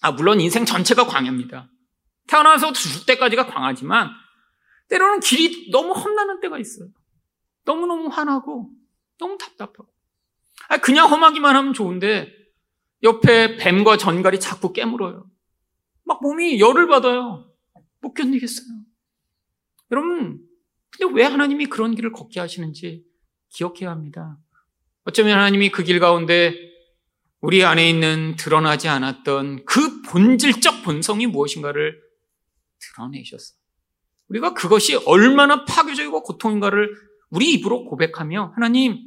[0.01, 1.69] 아, 물론 인생 전체가 광야입니다.
[2.27, 4.09] 태어나서 죽을 때까지가 광야지만
[4.89, 6.89] 때로는 길이 너무 험난한 때가 있어요.
[7.65, 8.71] 너무너무 화나고
[9.17, 9.87] 너무 답답하고.
[10.69, 12.31] 아, 그냥 험하기만 하면 좋은데
[13.03, 15.29] 옆에 뱀과 전갈이 자꾸 깨물어요.
[16.05, 17.49] 막 몸이 열을 받아요.
[18.01, 18.67] 못 견디겠어요.
[19.91, 20.41] 여러분,
[20.89, 23.05] 근데 왜 하나님이 그런 길을 걷게 하시는지
[23.49, 24.37] 기억해야 합니다.
[25.05, 26.55] 어쩌면 하나님이 그 길 가운데
[27.41, 32.01] 우리 안에 있는 드러나지 않았던 그 본질적 본성이 무엇인가를
[32.79, 33.57] 드러내셨어요.
[34.29, 36.95] 우리가 그것이 얼마나 파괴적이고 고통인가를
[37.29, 38.99] 우리 입으로 고백하며 하나님,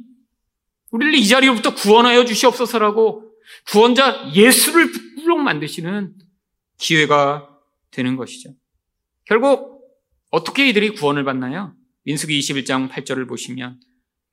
[0.91, 3.26] 우리를 이 자리로부터 구원하여 주시옵소서라고
[3.69, 6.13] 구원자 예수를 불록 만드시는
[6.77, 7.49] 기회가
[7.91, 8.53] 되는 것이죠.
[9.25, 9.85] 결국
[10.31, 11.75] 어떻게 이들이 구원을 받나요?
[12.03, 13.79] 민수기 21장 8절을 보시면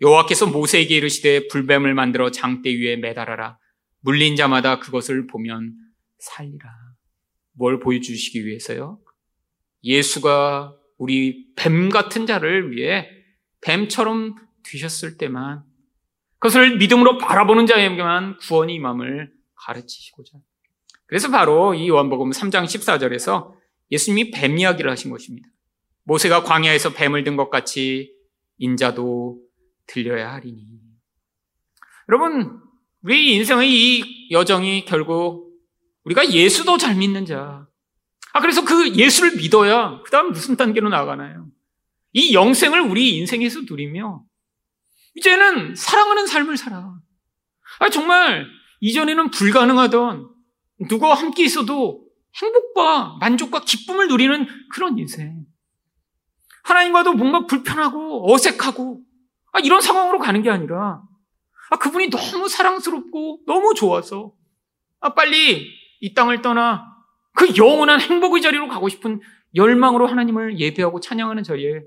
[0.01, 3.59] 여호와께서 모세에게 이르시되 불뱀을 만들어 장대 위에 매달아라.
[4.01, 5.75] 물린 자마다 그것을 보면
[6.19, 6.71] 살리라.
[7.53, 9.01] 뭘 보여주시기 위해서요?
[9.83, 13.09] 예수가 우리 뱀 같은 자를 위해
[13.61, 14.35] 뱀처럼
[14.65, 15.63] 되셨을 때만
[16.45, 20.37] 그것을 믿음으로 바라보는 자에게만 구원이 임함을 가르치시고자.
[21.07, 23.55] 그래서 바로 이 요한복음 3장 14절에서
[23.91, 25.49] 예수님이 뱀 이야기를 하신 것입니다.
[26.03, 28.13] 모세가 광야에서 뱀을 든 것 같이
[28.59, 29.41] 인자도
[29.87, 30.67] 들려야 하리니.
[32.11, 32.61] 여러분,
[33.03, 35.51] 우리 인생의 이 여정이 결국
[36.05, 37.67] 우리가 예수도 잘 믿는 자.
[38.35, 41.47] 아, 그래서 그 예수를 믿어야 그 다음 무슨 단계로 나가나요?
[42.13, 44.23] 이 영생을 우리 인생에서 누리며
[45.15, 46.95] 이제는 사랑하는 삶을 살아.
[47.81, 48.47] 아, 정말
[48.81, 50.29] 이전에는 불가능하던
[50.91, 52.05] 누구와 함께 있어도
[52.41, 55.45] 행복과 만족과 기쁨을 누리는 그런 인생.
[56.65, 59.03] 하나님과도 뭔가 불편하고 어색하고
[59.53, 61.03] 아, 이런 상황으로 가는 게 아니라
[61.71, 64.33] 아, 그분이 너무 사랑스럽고 너무 좋아서
[65.01, 65.69] 아, 빨리
[66.01, 66.85] 이 땅을 떠나
[67.35, 69.21] 그 영원한 행복의 자리로 가고 싶은
[69.55, 71.83] 열망으로 하나님을 예배하고 찬양하는 자리에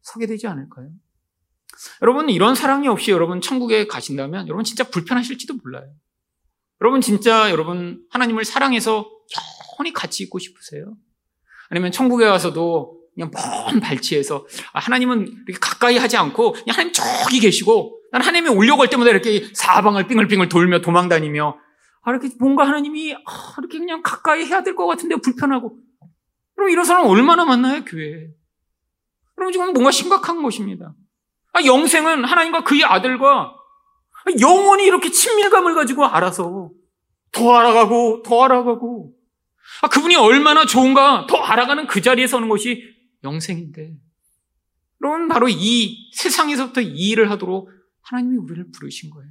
[0.00, 0.88] 서게 되지 않을까요?
[2.02, 5.90] 여러분 이런 사랑이 없이 여러분 천국에 가신다면 여러분 진짜 불편하실지도 몰라요.
[6.80, 9.08] 여러분 진짜 여러분 하나님을 사랑해서
[9.76, 10.94] 영원히 같이 있고 싶으세요?
[11.70, 17.40] 아니면 천국에 가서도 그냥 먼 발치에서 아, 하나님은 이렇게 가까이 하지 않고 그냥 하나님 저기
[17.40, 21.56] 계시고 난 하나님이 올려갈 때마다 이렇게 사방을 빙글빙글 돌며 도망다니며
[22.02, 25.78] 아, 이렇게 뭔가 하나님이 아, 이렇게 그냥 가까이 해야 될 것 같은데 불편하고.
[26.56, 28.28] 그럼 이런 사람 얼마나 많나요, 교회에?
[29.34, 30.94] 그럼 지금 뭔가 심각한 것입니다.
[31.52, 33.54] 아, 영생은 하나님과 그의 아들과
[34.40, 36.70] 영원히 이렇게 친밀감을 가지고 알아서
[37.30, 39.12] 더 알아가고 더 알아가고
[39.82, 42.82] 아, 그분이 얼마나 좋은가 더 알아가는 그 자리에 서는 것이
[43.24, 43.94] 영생인데
[45.02, 47.68] 여러분 바로 이 세상에서부터 이 일을 하도록
[48.02, 49.30] 하나님이 우리를 부르신 거예요.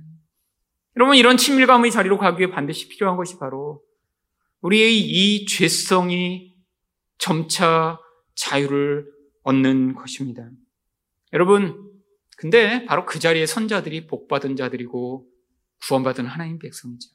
[0.98, 3.82] 여러분 이런 친밀감의 자리로 가기 위해 반드시 필요한 것이 바로
[4.62, 6.54] 우리의 이 죄성이
[7.18, 7.98] 점차
[8.36, 9.06] 자유를
[9.44, 10.50] 얻는 것입니다.
[11.34, 11.91] 여러분
[12.42, 15.28] 근데 바로 그 자리에 선 자들이 복받은 자들이고
[15.86, 17.12] 구원받은 하나님 백성이죠.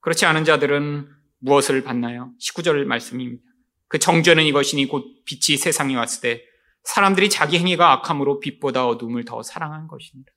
[0.00, 1.08] 그렇지 않은 자들은
[1.38, 2.32] 무엇을 받나요?
[2.40, 3.44] 19절 말씀입니다.
[3.86, 6.42] 그 정죄는 이것이니 곧 빛이 세상에 왔을 때
[6.82, 10.32] 사람들이 자기 행위가 악함으로 빛보다 어둠을 더 사랑한 것입니다.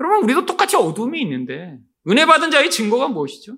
[0.00, 3.56] 여러분, 우리도 똑같이 어둠이 있는데 은혜 받은 자의 증거가 무엇이죠?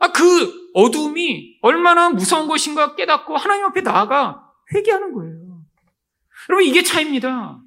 [0.00, 5.62] 아, 그 어둠이 얼마나 무서운 것인가 깨닫고 하나님 앞에 나아가 회개하는 거예요.
[6.50, 7.61] 여러분, 이게 차입니다.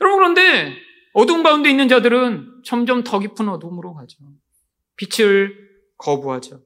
[0.00, 0.76] 여러분 그런데
[1.12, 4.18] 어둠 가운데 있는 자들은 점점 더 깊은 어둠으로 가죠.
[4.96, 5.56] 빛을
[5.98, 6.62] 거부하죠.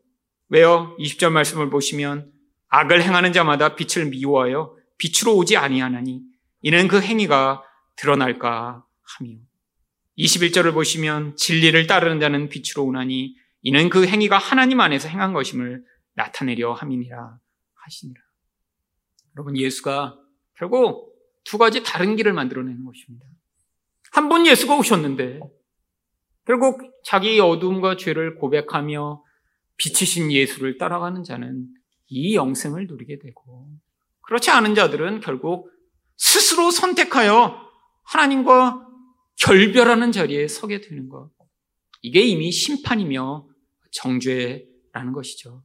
[0.49, 0.97] 왜요?
[0.99, 2.33] 20절 말씀을 보시면
[2.69, 6.23] 악을 행하는 자마다 빛을 미워하여 빛으로 오지 아니하나니
[6.63, 7.63] 이는 그 행위가
[7.97, 8.85] 드러날까
[9.19, 9.33] 하며
[10.19, 16.73] 21절을 보시면 진리를 따르는 자는 빛으로 오나니 이는 그 행위가 하나님 안에서 행한 것임을 나타내려
[16.73, 17.39] 함이니라
[17.75, 18.21] 하시니라.
[19.37, 20.17] 여러분 예수가
[20.55, 21.06] 결국
[21.47, 23.25] 두 가지 다른 길을 만들어내는 것입니다.
[24.11, 25.41] 한번 예수가 오셨는데
[26.45, 29.23] 결국 자기 어둠과 죄를 고백하며
[29.77, 31.67] 빛이신 예수를 따라가는 자는
[32.09, 33.69] 이 영생을 누리게 되고
[34.23, 35.71] 그렇지 않은 자들은 결국
[36.17, 37.61] 스스로 선택하여
[38.05, 38.85] 하나님과
[39.37, 41.31] 결별하는 자리에 서게 되는 것.
[42.03, 43.47] 이게 이미 심판이며
[43.93, 45.63] 정죄라는 것이죠.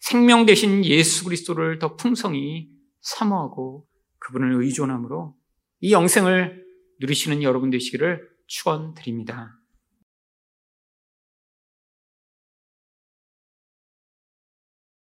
[0.00, 2.68] 생명 대신 예수 그리스도를 더 풍성히
[3.00, 3.86] 사모하고
[4.26, 5.36] 그분을 의존함으로
[5.80, 6.64] 이 영생을
[7.00, 9.56] 누리시는 여러분 되시기를 축원드립니다.